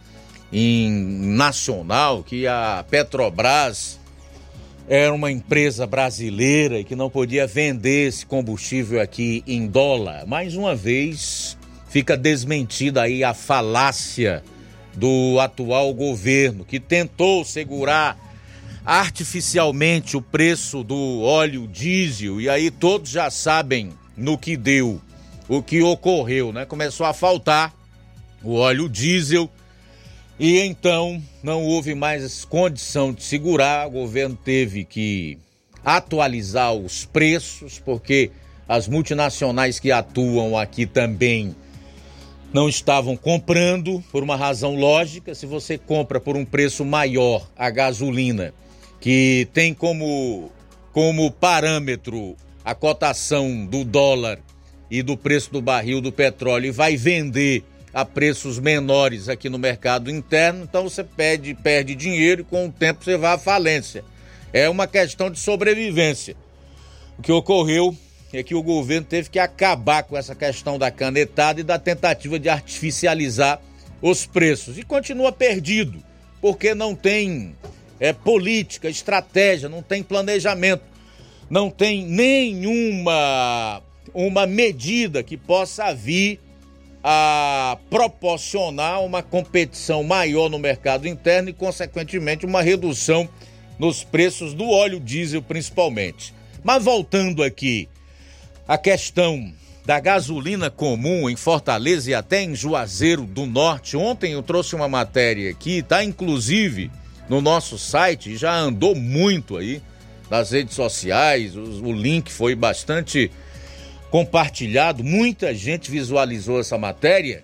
[0.49, 3.99] nacional, que a Petrobras
[4.87, 10.25] era uma empresa brasileira e que não podia vender esse combustível aqui em dólar.
[10.25, 11.57] Mais uma vez
[11.89, 14.41] fica desmentida aí a falácia
[14.93, 18.17] do atual governo, que tentou segurar
[18.85, 25.01] artificialmente o preço do óleo diesel, e aí todos já sabem no que deu,
[25.47, 26.65] o que ocorreu, né?
[26.65, 27.73] Começou a faltar
[28.43, 29.49] o óleo diesel
[30.39, 35.37] e então não houve mais condição de segurar, o governo teve que
[35.83, 38.31] atualizar os preços, porque
[38.67, 41.55] as multinacionais que atuam aqui também
[42.53, 45.33] não estavam comprando por uma razão lógica.
[45.35, 48.53] Se você compra por um preço maior a gasolina,
[49.03, 50.49] que tem como,
[50.93, 54.39] como parâmetro a cotação do dólar
[54.89, 59.59] e do preço do barril do petróleo e vai vender a preços menores aqui no
[59.59, 64.05] mercado interno, então você perde, perde dinheiro e com o tempo você vai à falência.
[64.53, 66.37] É uma questão de sobrevivência.
[67.19, 67.93] O que ocorreu
[68.31, 72.39] é que o governo teve que acabar com essa questão da canetada e da tentativa
[72.39, 73.59] de artificializar
[74.01, 74.77] os preços.
[74.77, 76.01] E continua perdido,
[76.39, 77.53] porque não tem
[78.03, 80.83] é, política, estratégia, não tem planejamento,
[81.49, 83.81] não tem nenhuma
[84.13, 86.37] uma medida que possa vir
[87.01, 93.29] a proporcionar uma competição maior no mercado interno e, consequentemente, uma redução
[93.79, 96.33] nos preços do óleo diesel, principalmente.
[96.61, 97.87] Mas voltando aqui
[98.67, 99.49] a questão
[99.85, 103.95] da gasolina comum em Fortaleza e até em Juazeiro do Norte.
[103.95, 106.91] Ontem eu trouxe uma matéria aqui, tá inclusive
[107.29, 109.81] no nosso site, já andou muito aí
[110.29, 113.31] nas redes sociais, o, link foi bastante
[114.09, 117.43] compartilhado, muita gente visualizou essa matéria,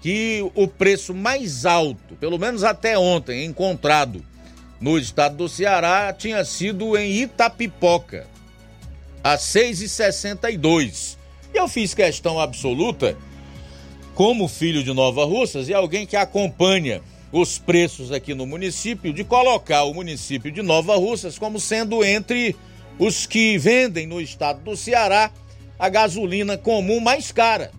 [0.00, 4.24] que o preço mais alto, pelo menos até ontem, encontrado
[4.80, 8.26] no estado do Ceará, tinha sido em Itapipoca,
[9.22, 11.16] a 6,62.
[11.52, 13.16] E eu fiz questão absoluta,
[14.14, 19.24] como filho de Nova Russas e alguém que acompanha os preços aqui no município, de
[19.24, 22.56] colocar o município de Nova Russas como sendo entre
[22.98, 25.30] os que vendem no estado do Ceará
[25.78, 27.70] a gasolina comum mais cara.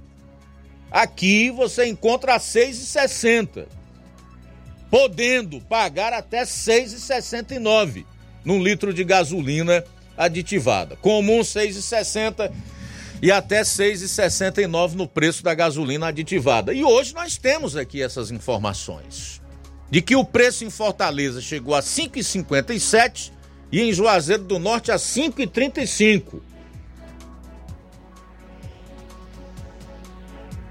[0.92, 3.68] Aqui você encontra a 6,60,
[4.90, 8.06] podendo pagar até 6,69
[8.46, 9.84] num litro de gasolina
[10.18, 10.96] aditivada.
[10.96, 12.52] Comum 6,60
[13.22, 16.74] e até 6,69 no preço da gasolina aditivada.
[16.74, 19.39] E hoje nós temos aqui essas informações
[19.90, 23.32] de que o preço em Fortaleza chegou a 5,57
[23.72, 26.42] e em Juazeiro do Norte a 5,35.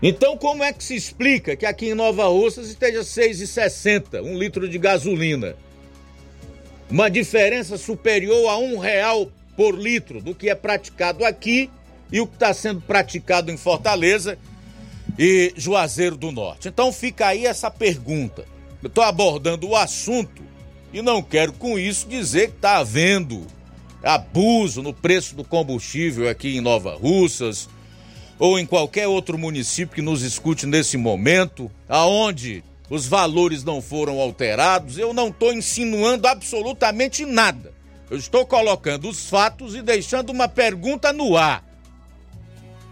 [0.01, 4.69] Então, como é que se explica que aqui em Nova Russas esteja 6,60 um litro
[4.69, 5.57] de gasolina?
[6.89, 11.69] Uma diferença superior a um real por litro do que é praticado aqui
[12.13, 14.39] e o que está sendo praticado em Fortaleza
[15.19, 16.69] e Juazeiro do Norte.
[16.69, 18.45] Então fica aí essa pergunta.
[18.83, 20.43] Eu estou abordando o assunto
[20.93, 23.47] e não quero com isso dizer que está havendo
[24.03, 27.69] abuso no preço do combustível aqui em Nova Russas
[28.39, 34.21] ou em qualquer outro município que nos escute nesse momento, aonde os valores não foram
[34.21, 34.97] alterados.
[34.97, 37.73] Eu não estou insinuando absolutamente nada.
[38.09, 41.65] Eu estou colocando os fatos e deixando uma pergunta no ar.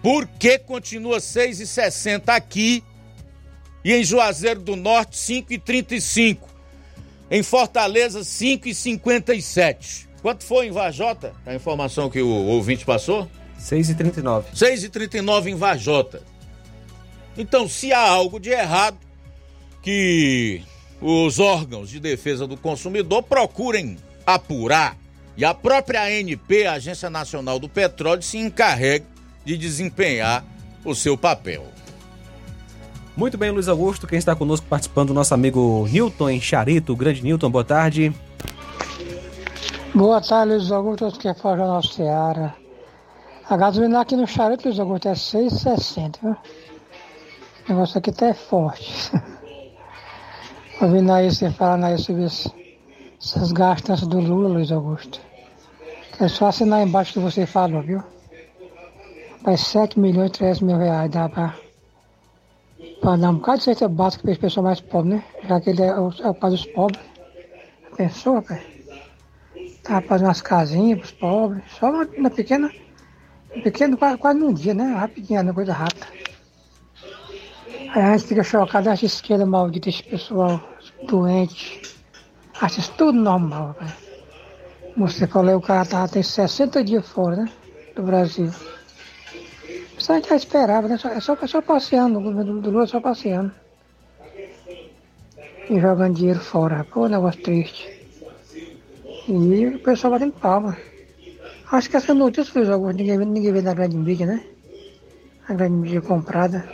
[0.03, 2.83] Por que continua 6,60 aqui
[3.87, 6.39] e em Juazeiro do Norte 5,35?
[7.31, 10.09] Em Fortaleza 5,57.
[10.21, 11.33] Quanto foi em Vajota?
[11.47, 13.31] A informação que o ouvinte passou?
[13.61, 14.47] 6,39.
[14.53, 16.21] 6,39 em Vajota.
[17.39, 18.99] Então, se há algo de errado,
[19.81, 20.65] que
[21.01, 24.99] os órgãos de defesa do consumidor procurem apurar
[25.37, 29.07] e a própria ANP, a Agência Nacional do Petróleo, se encarregue
[29.45, 30.45] de desempenhar
[30.85, 31.76] o seu papel.
[33.17, 34.07] Muito bem, Luiz Augusto.
[34.07, 36.95] Quem está conosco participando, nosso amigo Newton em Charito.
[36.95, 38.13] Grande Newton, boa tarde.
[39.95, 42.55] Boa tarde, Luiz Augusto, que é fora Jornal Seara.
[43.49, 46.33] A gasolina aqui no Charito, Luiz Augusto, é 6,60, viu?
[46.33, 49.11] O negócio aqui tá é forte.
[50.83, 52.53] Ouvindo aí você falando aí sobre esse-
[53.21, 55.19] essas gastanças do Lula, Luiz Augusto.
[56.21, 58.03] É só assinar embaixo que você falou, viu?
[59.43, 61.55] Vai 7 milhões e 300 mil reais, dá pra,
[63.01, 65.25] pra dar um bocado de cesta básica para as pessoas mais pobres, né?
[65.49, 67.01] Já que ele é o, é o pai dos pobres.
[67.97, 68.63] Pensou, rapaz?
[69.83, 72.71] Tá fazendo umas casinhas pros pobres, só uma, uma pequena,
[73.63, 74.93] pequena quase, quase num dia, né?
[74.95, 75.53] Rapidinho, né?
[75.53, 76.07] coisa rápida.
[77.95, 80.61] Aí a gente fica chocado, acha esquerda maldita, esse pessoal
[81.07, 81.81] doente.
[82.61, 83.95] Acha isso tudo normal, rapaz.
[84.97, 87.53] Você falou, o cara tá, tem 60 dias fora, né?
[87.95, 88.51] Do Brasil.
[89.99, 90.99] Isso a gente já esperava, né?
[90.99, 93.53] Só, é, só, é só passeando, o governo do Lula é só passeando.
[95.69, 97.97] E jogando dinheiro fora, pô, negócio triste.
[99.29, 100.77] E o pessoal batendo palma.
[101.73, 104.45] Acho que essa notícia, Luiz Augusto, ninguém, ninguém vê na grande mídia, né?
[105.49, 106.69] A grande mídia comprada.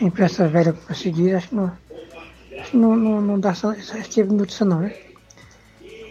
[0.00, 1.72] A imprensa velha, diz, acho que não,
[2.58, 4.96] acho que não, não, não dá esse tipo de notícia não, né?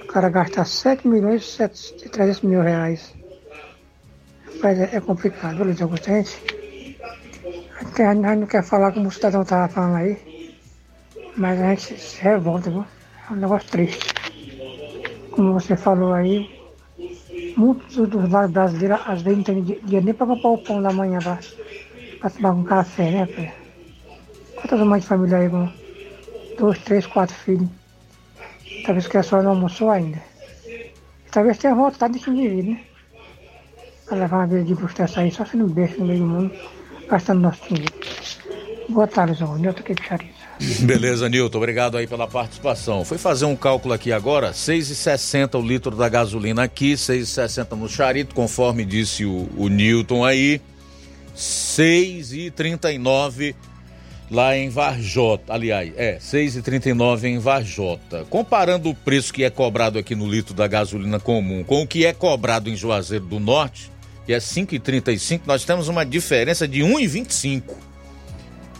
[0.04, 3.14] O cara gastar 7 milhões e 300 mil reais.
[4.62, 6.14] Mas é, é complicado, Luiz gente, a
[7.84, 10.14] gente, a gente não quer falar como o cidadão estava falando aí,
[11.38, 12.86] mas a gente se revolta, viu?
[13.30, 14.14] É um negócio triste.
[15.32, 16.48] Como você falou aí,
[17.56, 20.92] muitos dos brasileiros às vezes não tem di- dinheiro nem para comprar o pão da
[20.94, 21.20] manhã
[22.20, 23.52] para tomar um café, né, filho?
[24.56, 25.68] Quantas mães de família aí com
[26.58, 27.70] dois, três, quatro filhos?
[28.86, 30.20] Talvez que a senhora não almoçou ainda.
[31.32, 32.76] Talvez tenha vontade de vir, né?
[34.06, 36.52] Para levar uma vida de processo aí, só sendo besta no meio do mundo,
[37.10, 37.94] gastando nosso dinheiro.
[38.90, 40.34] Boa tarde, Zé Nilton de Charito.
[40.86, 43.04] Beleza, Nilton, obrigado aí pela participação.
[43.06, 48.36] Fui fazer um cálculo aqui agora, 6,60 o litro da gasolina aqui, 6,60 no charito,
[48.36, 50.62] conforme disse o, o Nilton aí,
[51.36, 53.56] 6,39
[54.30, 58.26] lá em Varjota, aliás, é, 6,39 em Varjota.
[58.30, 62.06] Comparando o preço que é cobrado aqui no litro da gasolina comum com o que
[62.06, 63.93] é cobrado em Juazeiro do Norte,
[64.26, 67.64] que é 5,35, nós temos uma diferença de 1,25.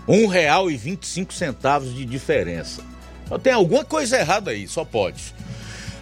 [0.08, 2.84] Um real e vinte e cinco centavos de diferença.
[3.26, 5.34] Então tem alguma coisa errada aí, só pode.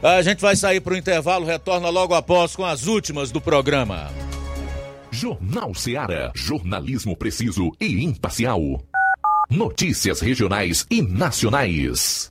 [0.01, 4.11] A gente vai sair para o intervalo, retorna logo após com as últimas do programa.
[5.11, 6.31] Jornal Seara.
[6.33, 8.81] Jornalismo preciso e imparcial.
[9.49, 12.30] Notícias regionais e nacionais.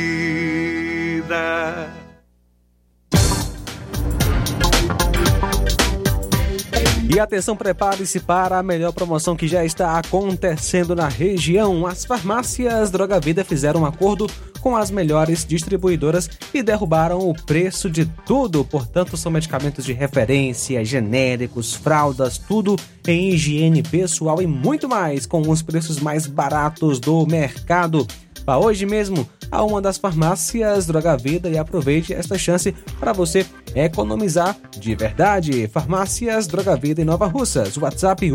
[7.12, 11.88] E atenção, prepare-se para a melhor promoção que já está acontecendo na região.
[11.88, 14.28] As farmácias Droga Vida fizeram um acordo
[14.62, 18.64] com as melhores distribuidoras e derrubaram o preço de tudo.
[18.64, 22.76] Portanto, são medicamentos de referência, genéricos, fraldas, tudo
[23.08, 28.06] em higiene pessoal e muito mais, com os preços mais baratos do mercado.
[28.50, 33.46] Vá hoje mesmo a uma das farmácias Droga Vida e aproveite esta chance para você
[33.76, 35.68] economizar de verdade.
[35.68, 37.78] Farmácias Droga Vida em Nova Russas.
[37.78, 38.28] WhatsApp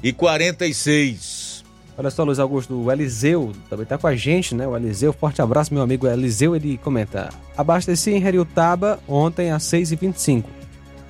[0.00, 1.64] e 46.
[1.98, 4.68] Olha só, Luiz Augusto, o Eliseu também está com a gente, né?
[4.68, 6.54] O Eliseu, forte abraço, meu amigo Eliseu.
[6.54, 10.44] Ele comenta: Abasteci em Heriutaba ontem às 6h25.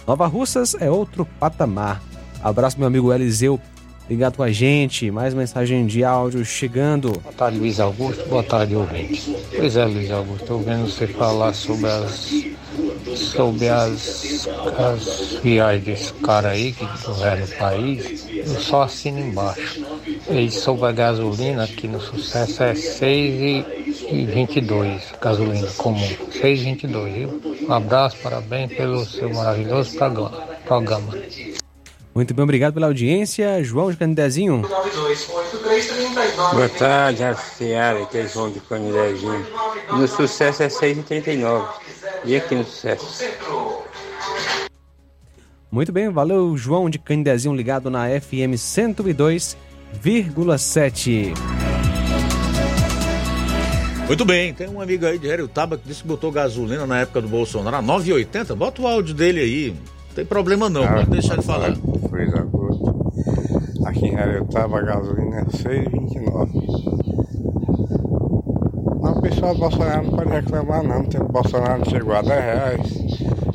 [0.06, 2.11] Nova Russas é outro patamar.
[2.42, 3.60] Abraço, meu amigo Eliseu,
[4.08, 5.10] ligado com a gente.
[5.10, 7.12] Mais mensagem de áudio chegando.
[7.20, 8.28] Boa tarde, Luiz Augusto.
[8.28, 9.36] Boa tarde, ouvinte.
[9.56, 12.52] Pois é, Luiz Augusto, estou vendo você falar sobre as
[13.16, 14.48] sobre as,
[14.78, 18.26] as viagens desse cara aí que governa o país.
[18.28, 19.84] Eu só assino embaixo.
[20.30, 26.08] E sobre a gasolina, aqui no sucesso é 6,22, gasolina comum.
[26.30, 27.42] 6,22, viu?
[27.68, 29.98] Um abraço, parabéns pelo seu maravilhoso
[30.64, 31.12] programa.
[32.14, 33.64] Muito bem, obrigado pela audiência.
[33.64, 34.60] João de Canidezinho.
[36.52, 37.22] Boa tarde,
[37.56, 39.46] Seara, que é João de Canidezinho.
[39.90, 41.66] No sucesso é 6h39.
[42.24, 43.24] E aqui no sucesso.
[45.70, 51.32] Muito bem, valeu, João de Canidezinho, ligado na FM 102,7.
[54.06, 57.22] Muito bem, tem um amigo aí de Heriotaba que disse que botou gasolina na época
[57.22, 58.54] do Bolsonaro a 9,80.
[58.54, 59.74] Bota o áudio dele aí.
[60.12, 61.74] Não tem problema não, Ah, pode deixar ele falar.
[62.10, 63.12] Luiz Augusto.
[63.86, 66.50] Aqui em Heriotaba a gasolina é 6,29.
[69.00, 72.92] Mas o pessoal do Bolsonaro não pode reclamar não, o Bolsonaro chegou a 10 reais.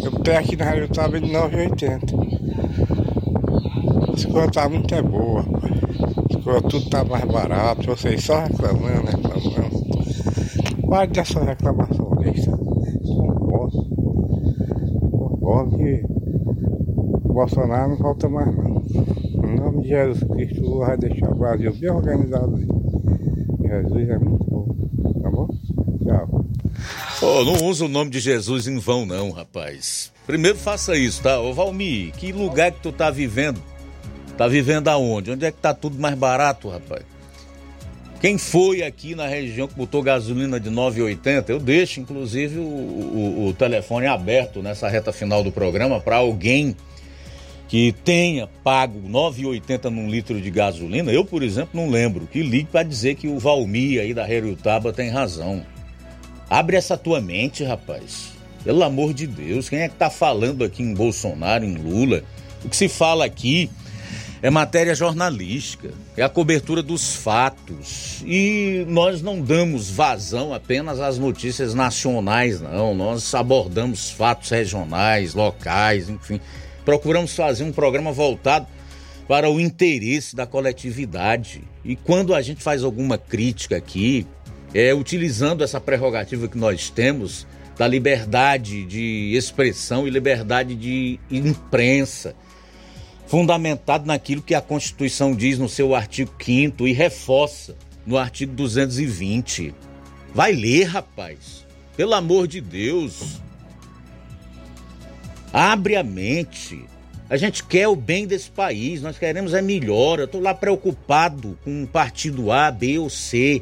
[0.03, 4.13] Eu tenho aqui na Heriotaba de 9,80.
[4.15, 5.43] As coisas tá muito é boa,
[6.43, 9.77] coisas tudo tá mais barato, vocês só reclamando, reclamando.
[10.88, 12.49] Pode dessa reclamação besta.
[12.49, 13.77] Não posso.
[15.11, 16.16] Não posso que
[17.38, 18.84] Bolsonaro não volta mais não.
[19.43, 22.57] Em nome de Jesus Cristo, o vai deixar o Brasil bem organizado.
[23.61, 24.65] Jesus é muito bom,
[25.22, 25.47] tá bom?
[26.03, 26.45] Tchau.
[27.22, 30.11] Ô, não usa o nome de Jesus em vão, não, rapaz.
[30.26, 31.39] Primeiro faça isso, tá?
[31.39, 33.61] Ô, Valmir, que lugar que tu tá vivendo?
[34.35, 35.30] Tá vivendo aonde?
[35.30, 37.03] Onde é que tá tudo mais barato, rapaz?
[38.19, 43.47] Quem foi aqui na região que botou gasolina de 9,80, eu deixo inclusive o, o,
[43.49, 46.76] o telefone aberto nessa reta final do programa para alguém
[47.68, 51.11] que tenha pago 9,80 num litro de gasolina.
[51.11, 52.27] Eu, por exemplo, não lembro.
[52.27, 55.65] Que ligue para dizer que o Valmir aí da Heriutaba tem razão.
[56.49, 58.31] Abre essa tua mente, rapaz.
[58.64, 62.23] Pelo amor de Deus, quem é que tá falando aqui em Bolsonaro, em Lula?
[62.64, 63.69] O que se fala aqui
[64.41, 68.23] é matéria jornalística, é a cobertura dos fatos.
[68.26, 72.94] E nós não damos vazão apenas às notícias nacionais, não.
[72.94, 76.39] Nós abordamos fatos regionais, locais, enfim.
[76.88, 78.65] Procuramos fazer um programa voltado
[79.27, 81.61] para o interesse da coletividade.
[81.84, 84.26] E quando a gente faz alguma crítica aqui,
[84.73, 87.45] é utilizando essa prerrogativa que nós temos
[87.77, 92.34] da liberdade de expressão e liberdade de imprensa
[93.26, 99.76] fundamentado naquilo que a Constituição diz no seu artigo 5 e reforça no artigo 220.
[100.34, 101.65] Vai ler, rapaz.
[101.97, 103.41] Pelo amor de Deus.
[105.52, 106.86] Abre a mente.
[107.30, 110.19] A gente quer o bem desse país, nós queremos é melhor.
[110.19, 113.61] Eu estou lá preocupado com um partido A, B ou C.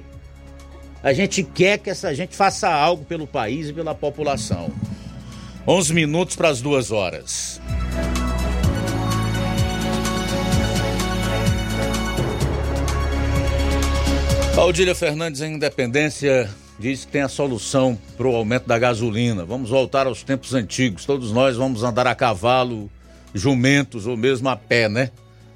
[1.01, 4.71] A gente quer que essa gente faça algo pelo país e pela população.
[5.67, 7.59] 11 minutos para as duas horas.
[14.57, 16.49] Aldília Fernandes, em Independência,
[16.79, 19.45] diz que tem a solução para o aumento da gasolina.
[19.45, 21.05] Vamos voltar aos tempos antigos.
[21.05, 22.89] Todos nós vamos andar a cavalo,
[23.33, 25.11] jumentos ou mesmo a pé, né?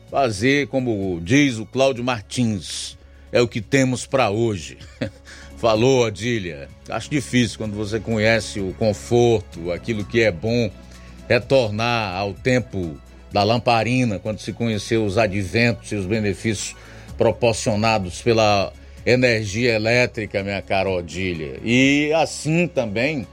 [0.10, 2.98] Fazer como diz o Cláudio Martins.
[3.32, 4.78] É o que temos para hoje.
[5.58, 6.70] Falou, Adília.
[6.90, 10.72] Acho difícil quando você conhece o conforto, aquilo que é bom,
[11.28, 12.98] retornar ao tempo
[13.32, 16.76] da lamparina, quando se conheceu os adventos e os benefícios
[17.18, 18.72] proporcionados pela
[19.06, 21.60] energia elétrica, minha cara Odília.
[21.64, 23.26] E assim também,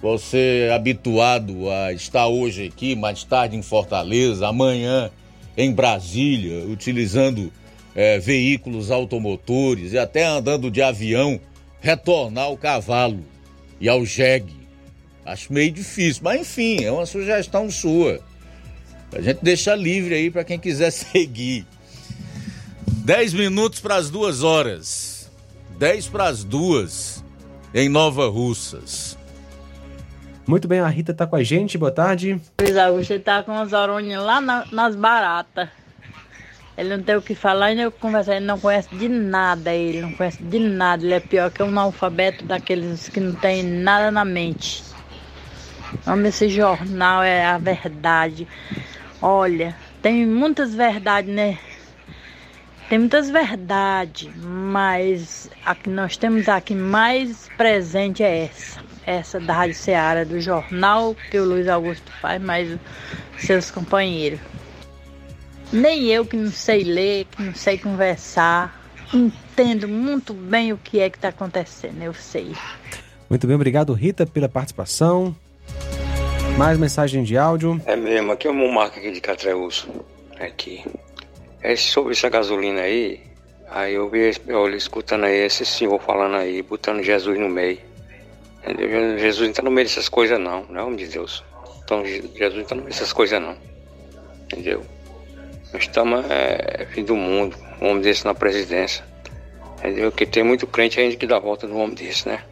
[0.00, 5.10] você habituado a estar hoje aqui, mais tarde em Fortaleza, amanhã
[5.56, 7.52] em Brasília, utilizando
[7.94, 11.40] é, veículos automotores e até andando de avião,
[11.80, 13.24] retornar ao cavalo
[13.80, 14.64] e ao jegue.
[15.24, 18.20] Acho meio difícil, mas enfim, é uma sugestão sua.
[19.12, 21.64] A gente deixa livre aí para quem quiser seguir.
[23.04, 25.30] 10 minutos para as duas horas.
[25.78, 27.22] 10 para as duas
[27.74, 29.18] em Nova Russas.
[30.46, 31.76] Muito bem, a Rita está com a gente.
[31.76, 32.40] Boa tarde.
[32.58, 35.68] Luiz Augusto tá com os orônios lá na, nas baratas.
[36.78, 38.36] Ele não tem o que falar e nem o que conversar.
[38.36, 41.04] Ele não conhece de nada, ele não conhece de nada.
[41.04, 44.82] Ele é pior que um analfabeto daqueles que não tem nada na mente.
[46.06, 48.48] Vamos, esse jornal é a verdade.
[49.20, 51.58] Olha, tem muitas verdades, né?
[52.88, 58.84] Tem muitas verdades, mas a que nós temos aqui mais presente é essa.
[59.06, 62.78] Essa da Rádio Ceará, do jornal que o Luiz Augusto faz, mas
[63.38, 64.40] seus companheiros.
[65.72, 68.80] Nem eu que não sei ler, que não sei conversar,
[69.12, 72.54] entendo muito bem o que é que está acontecendo, eu sei.
[73.28, 75.34] Muito bem, obrigado Rita pela participação.
[76.58, 77.80] Mais mensagem de áudio.
[77.86, 79.86] É mesmo, aqui é o Marco aqui de Catreus.
[80.38, 80.84] Aqui.
[81.64, 83.22] É sobre essa gasolina aí,
[83.70, 87.78] aí eu vi, olha, escutando aí esse senhor falando aí, botando Jesus no meio.
[89.16, 91.42] Jesus não tá no meio dessas coisas não, não é homem de Deus.
[91.82, 93.56] Então Jesus não tá no meio dessas coisas não.
[94.42, 94.82] Entendeu?
[95.72, 99.02] Nós estamos é, fim do mundo, um homem desse na presidência.
[99.78, 100.12] Entendeu?
[100.12, 102.44] Que tem muito crente ainda que dá volta no homem desse, né?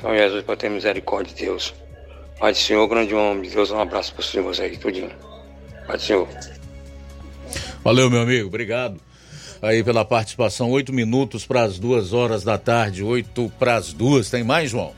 [0.00, 1.74] Só Jesus para ter misericórdia de Deus.
[2.38, 5.12] Pai do Senhor, grande homem de Deus, um abraço para os senhores aí, tudinho.
[5.86, 6.26] Pai do Senhor.
[7.86, 8.96] Valeu, meu amigo, obrigado
[9.62, 10.72] aí pela participação.
[10.72, 14.28] Oito minutos para as duas horas da tarde, oito para as duas.
[14.28, 14.90] Tem mais, João?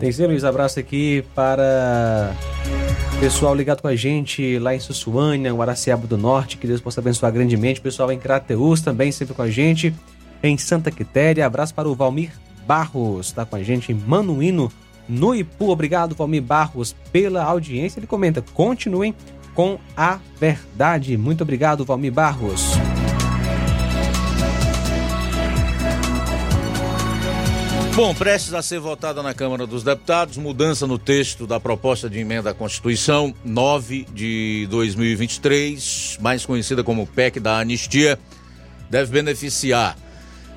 [0.00, 0.44] Tem sim, Luiz.
[0.44, 2.34] Abraço aqui para
[3.20, 6.56] pessoal ligado com a gente lá em Sussuânia, Guaraciaba do Norte.
[6.56, 7.82] Que Deus possa abençoar grandemente.
[7.82, 9.94] Pessoal em Crateus também sempre com a gente.
[10.42, 11.44] Em Santa Quitéria.
[11.44, 12.30] Abraço para o Valmir
[12.66, 14.72] Barros, está com a gente em Manuíno,
[15.06, 15.68] no Ipu.
[15.68, 17.98] Obrigado, Valmir Barros, pela audiência.
[17.98, 19.14] Ele comenta: continuem
[19.54, 21.16] com a verdade.
[21.16, 22.74] Muito obrigado, Valmir Barros.
[27.94, 32.18] Bom, prestes a ser votada na Câmara dos Deputados, mudança no texto da proposta de
[32.18, 38.18] emenda à Constituição 9 de 2023, mais conhecida como PEC da Anistia,
[38.90, 39.96] deve beneficiar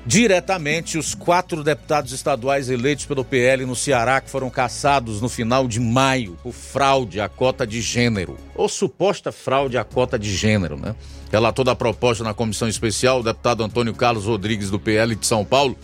[0.06, 5.68] diretamente os quatro deputados estaduais eleitos pelo PL no Ceará que foram caçados no final
[5.68, 10.78] de maio por fraude à cota de gênero, ou suposta fraude à cota de gênero,
[10.78, 10.94] né?
[11.30, 15.44] Relator da proposta na comissão especial, o deputado Antônio Carlos Rodrigues do PL de São
[15.44, 15.76] Paulo,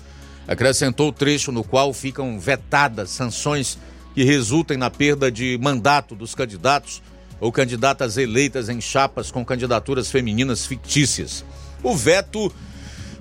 [0.48, 3.78] acrescentou o trecho no qual ficam vetadas sanções
[4.14, 7.02] que resultem na perda de mandato dos candidatos
[7.40, 11.44] ou candidatas eleitas em chapas com candidaturas femininas fictícias.
[11.82, 12.50] O veto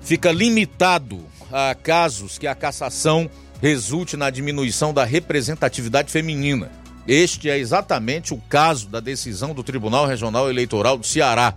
[0.04, 3.28] fica limitado a casos que a cassação
[3.60, 6.70] resulte na diminuição da representatividade feminina.
[7.08, 11.54] Este é exatamente o caso da decisão do Tribunal Regional Eleitoral do Ceará.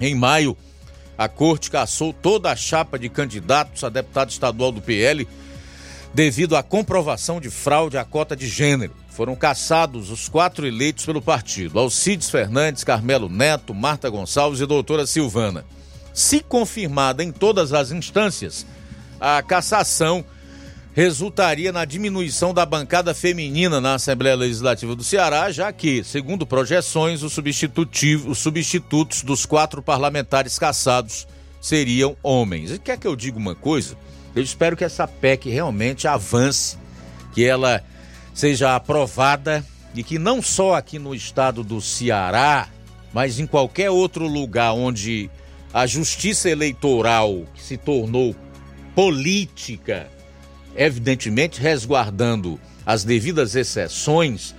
[0.00, 0.56] Em maio,
[1.16, 5.26] a corte cassou toda a chapa de candidatos a deputado estadual do PL
[6.12, 8.92] devido à comprovação de fraude à cota de gênero.
[9.08, 15.06] Foram cassados os quatro eleitos pelo partido: Alcides Fernandes, Carmelo Neto, Marta Gonçalves e doutora
[15.06, 15.64] Silvana.
[16.16, 18.66] Se confirmada em todas as instâncias,
[19.20, 20.24] a cassação
[20.94, 27.22] resultaria na diminuição da bancada feminina na Assembleia Legislativa do Ceará, já que, segundo projeções,
[27.22, 31.28] os, os substitutos dos quatro parlamentares caçados
[31.60, 32.70] seriam homens.
[32.70, 33.94] E quer que eu diga uma coisa?
[34.34, 36.78] Eu espero que essa PEC realmente avance,
[37.34, 37.84] que ela
[38.32, 39.62] seja aprovada
[39.94, 42.70] e que não só aqui no estado do Ceará,
[43.12, 45.28] mas em qualquer outro lugar onde
[45.76, 48.34] a justiça eleitoral que se tornou
[48.94, 50.08] política
[50.74, 54.54] evidentemente resguardando as devidas exceções,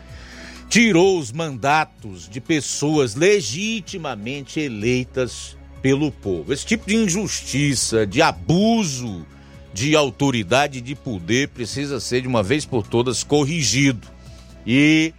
[0.69, 6.53] tirou os mandatos de pessoas legitimamente eleitas pelo povo.
[6.53, 9.25] Esse tipo de injustiça, de abuso
[9.73, 14.07] de autoridade e de poder precisa ser de uma vez por todas corrigido.
[14.67, 15.11] E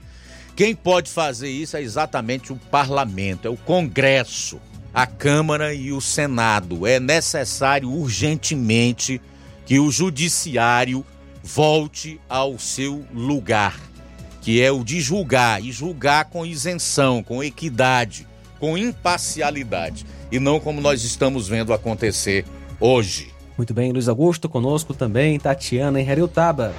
[0.54, 4.60] quem pode fazer isso é exatamente o parlamento, é o Congresso,
[4.98, 6.84] a Câmara e o Senado.
[6.84, 9.22] É necessário urgentemente
[9.64, 11.06] que o judiciário
[11.40, 13.78] volte ao seu lugar,
[14.42, 18.26] que é o de julgar e julgar com isenção, com equidade,
[18.58, 22.44] com imparcialidade e não como nós estamos vendo acontecer
[22.80, 23.32] hoje.
[23.56, 26.74] Muito bem, Luiz Augusto, conosco também, Tatiana em Heriotaba.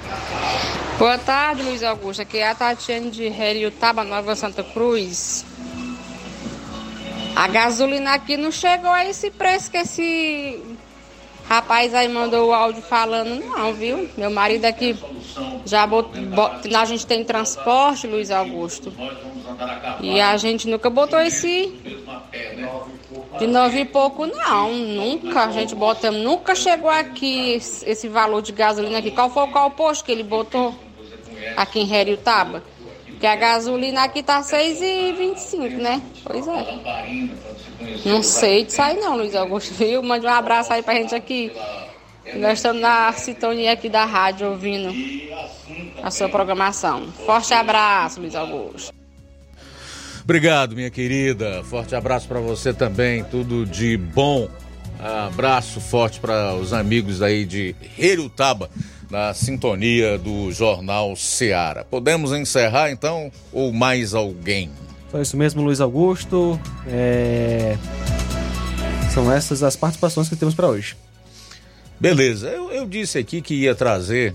[0.98, 2.20] Boa tarde, Luiz Augusto.
[2.20, 5.46] Aqui é a Tatiana de Heriotaba, Nova Santa Cruz.
[7.36, 10.62] A gasolina aqui não chegou a esse preço que esse
[11.50, 14.08] Rapaz aí mandou o áudio falando, não, viu?
[14.16, 14.96] Meu marido aqui
[15.66, 18.92] já botou, bot, a gente tem transporte, Luiz Augusto.
[20.00, 21.74] E a gente nunca botou esse
[23.36, 24.72] de nove e pouco, não.
[24.72, 29.10] Nunca a gente botamos, nunca chegou aqui esse valor de gasolina aqui.
[29.10, 30.72] Qual foi qual posto que ele botou
[31.56, 32.62] aqui em Heriotaba?
[33.20, 36.00] Porque a gasolina aqui tá 6,25, né?
[36.24, 37.28] Pois é.
[38.06, 40.02] Não sei disso aí não, Luiz Augusto, viu?
[40.02, 41.52] Mande um abraço aí pra gente aqui.
[42.36, 44.88] Nós estamos na sintonia aqui da rádio ouvindo
[46.02, 47.12] a sua programação.
[47.26, 48.90] Forte abraço, Luiz Augusto.
[50.24, 51.62] Obrigado, minha querida.
[51.64, 53.22] Forte abraço para você também.
[53.24, 54.48] Tudo de bom.
[54.98, 58.70] Abraço forte para os amigos aí de Herutaba
[59.10, 61.84] na sintonia do Jornal Seara.
[61.84, 64.70] Podemos encerrar então ou mais alguém?
[65.10, 66.58] Só isso mesmo, Luiz Augusto.
[66.86, 67.76] É...
[69.12, 70.96] São essas as participações que temos para hoje.
[71.98, 74.34] Beleza, eu, eu, disse aqui que ia trazer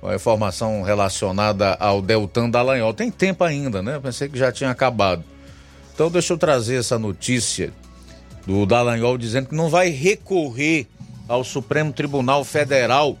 [0.00, 2.94] uma informação relacionada ao Deltan Dallagnol.
[2.94, 3.98] Tem tempo ainda, né?
[4.00, 5.24] Pensei que já tinha acabado.
[5.92, 7.72] Então deixa eu trazer essa notícia
[8.46, 10.86] do Dallagnol dizendo que não vai recorrer
[11.28, 13.18] ao Supremo Tribunal Federal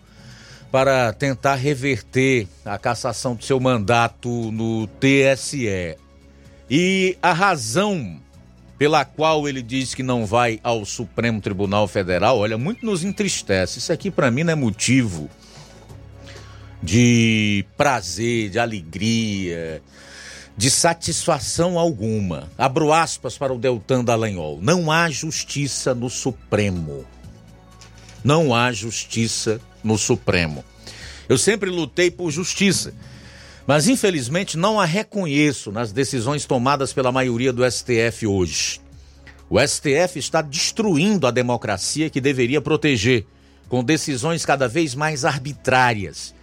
[0.72, 5.98] para tentar reverter a cassação do seu mandato no TSE.
[6.70, 8.18] E a razão
[8.78, 13.78] pela qual ele diz que não vai ao Supremo Tribunal Federal, olha, muito nos entristece.
[13.78, 15.28] Isso aqui para mim não é motivo
[16.82, 19.82] de prazer, de alegria,
[20.56, 22.48] de satisfação alguma.
[22.56, 24.58] Abro aspas para o Deltan Dallagnol.
[24.62, 27.04] Não há justiça no Supremo.
[28.24, 30.64] Não há justiça no Supremo.
[31.28, 32.94] Eu sempre lutei por justiça,
[33.66, 38.80] mas infelizmente não a reconheço nas decisões tomadas pela maioria do STF hoje.
[39.48, 43.26] O STF está destruindo a democracia que deveria proteger,
[43.68, 46.34] com decisões cada vez mais arbitrárias.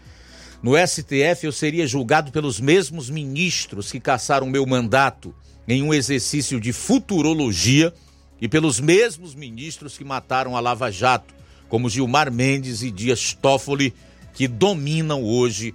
[0.62, 5.34] No STF eu seria julgado pelos mesmos ministros que caçaram meu mandato
[5.68, 7.94] em um exercício de futurologia
[8.42, 11.34] e pelos mesmos ministros que mataram a Lava Jato
[11.70, 13.94] como Gilmar Mendes e Dias Toffoli
[14.34, 15.74] que dominam hoje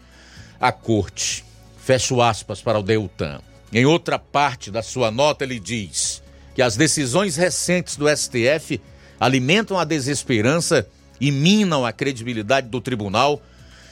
[0.61, 1.45] a corte.
[1.79, 3.41] Fecho aspas para o Deltan.
[3.73, 6.23] Em outra parte da sua nota, ele diz
[6.55, 8.81] que as decisões recentes do STF
[9.19, 10.89] alimentam a desesperança
[11.21, 13.43] e minam a credibilidade do tribunal,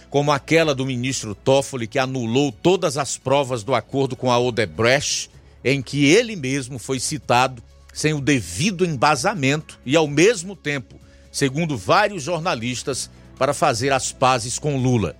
[0.08, 5.30] como aquela do ministro Toffoli, que anulou todas as provas do acordo com a Odebrecht,
[5.64, 7.62] em que ele mesmo foi citado
[7.92, 11.01] sem o devido embasamento e, ao mesmo tempo,
[11.32, 15.16] segundo vários jornalistas, para fazer as pazes com Lula.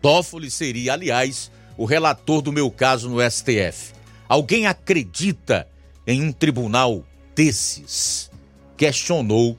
[0.00, 3.92] Toffoli seria, aliás, o relator do meu caso no STF.
[4.28, 5.66] Alguém acredita
[6.06, 7.04] em um tribunal
[7.34, 8.30] desses?
[8.76, 9.58] Questionou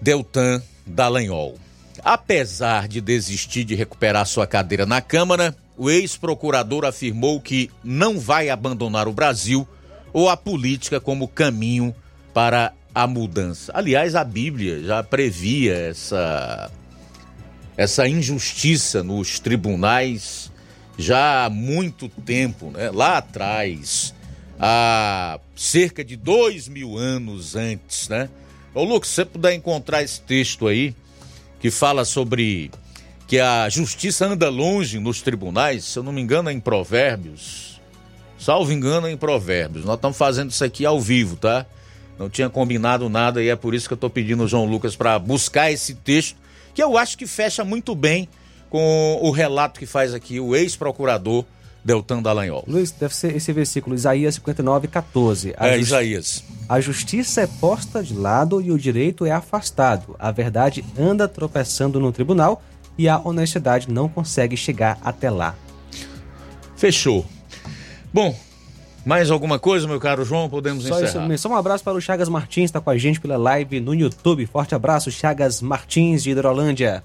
[0.00, 1.58] Deltan Dallagnol.
[2.02, 8.48] Apesar de desistir de recuperar sua cadeira na Câmara, o ex-procurador afirmou que não vai
[8.48, 9.68] abandonar o Brasil
[10.12, 11.94] ou a política como caminho
[12.32, 13.70] para a mudança.
[13.74, 16.70] Aliás, a Bíblia já previa essa
[17.76, 20.50] essa injustiça nos tribunais
[20.96, 22.90] já há muito tempo, né?
[22.90, 24.14] lá atrás,
[24.58, 28.30] há cerca de dois mil anos antes, né?
[28.74, 30.94] Ô Lucas, se você puder encontrar esse texto aí,
[31.60, 32.70] que fala sobre
[33.28, 37.78] que a justiça anda longe nos tribunais, se eu não me engano é em Provérbios,
[38.38, 41.66] salvo engano é em Provérbios, nós estamos fazendo isso aqui ao vivo, tá?
[42.18, 44.96] Não tinha combinado nada e é por isso que eu estou pedindo ao João Lucas
[44.96, 46.36] para buscar esse texto,
[46.74, 48.28] que eu acho que fecha muito bem
[48.70, 51.44] com o relato que faz aqui o ex-procurador
[51.84, 52.64] Deltan Dallagnol.
[52.66, 55.54] Luiz, deve ser esse versículo, Isaías 59, 14.
[55.56, 56.42] A É, Isaías.
[56.68, 60.16] A justiça é posta de lado e o direito é afastado.
[60.18, 62.60] A verdade anda tropeçando no tribunal
[62.98, 65.54] e a honestidade não consegue chegar até lá.
[66.76, 67.24] Fechou.
[68.12, 68.36] Bom,
[69.06, 70.48] mais alguma coisa, meu caro João?
[70.50, 71.28] Podemos Só isso encerrar.
[71.28, 71.38] mesmo.
[71.38, 74.44] Só um abraço para o Chagas Martins, está com a gente pela live no YouTube.
[74.46, 77.04] Forte abraço, Chagas Martins de Hidrolândia.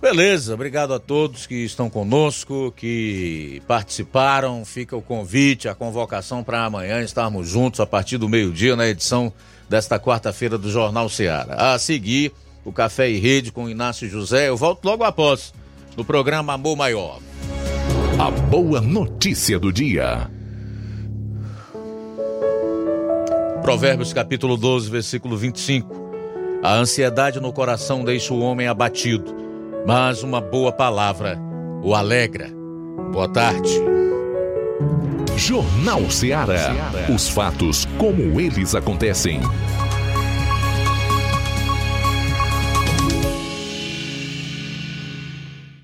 [0.00, 4.64] Beleza, obrigado a todos que estão conosco, que participaram.
[4.64, 9.30] Fica o convite, a convocação para amanhã estarmos juntos a partir do meio-dia na edição
[9.68, 11.54] desta quarta-feira do Jornal Seara.
[11.74, 12.32] A seguir,
[12.64, 14.48] o Café e Rede com Inácio José.
[14.48, 15.52] Eu volto logo após
[15.98, 17.18] no programa Amor Maior.
[18.18, 20.30] A boa notícia do dia.
[23.64, 26.60] Provérbios capítulo 12, versículo 25.
[26.62, 29.34] A ansiedade no coração deixa o homem abatido,
[29.86, 31.38] mas uma boa palavra
[31.82, 32.50] o alegra.
[33.10, 33.70] Boa tarde.
[35.38, 36.74] Jornal Seara.
[37.12, 39.40] Os fatos como eles acontecem.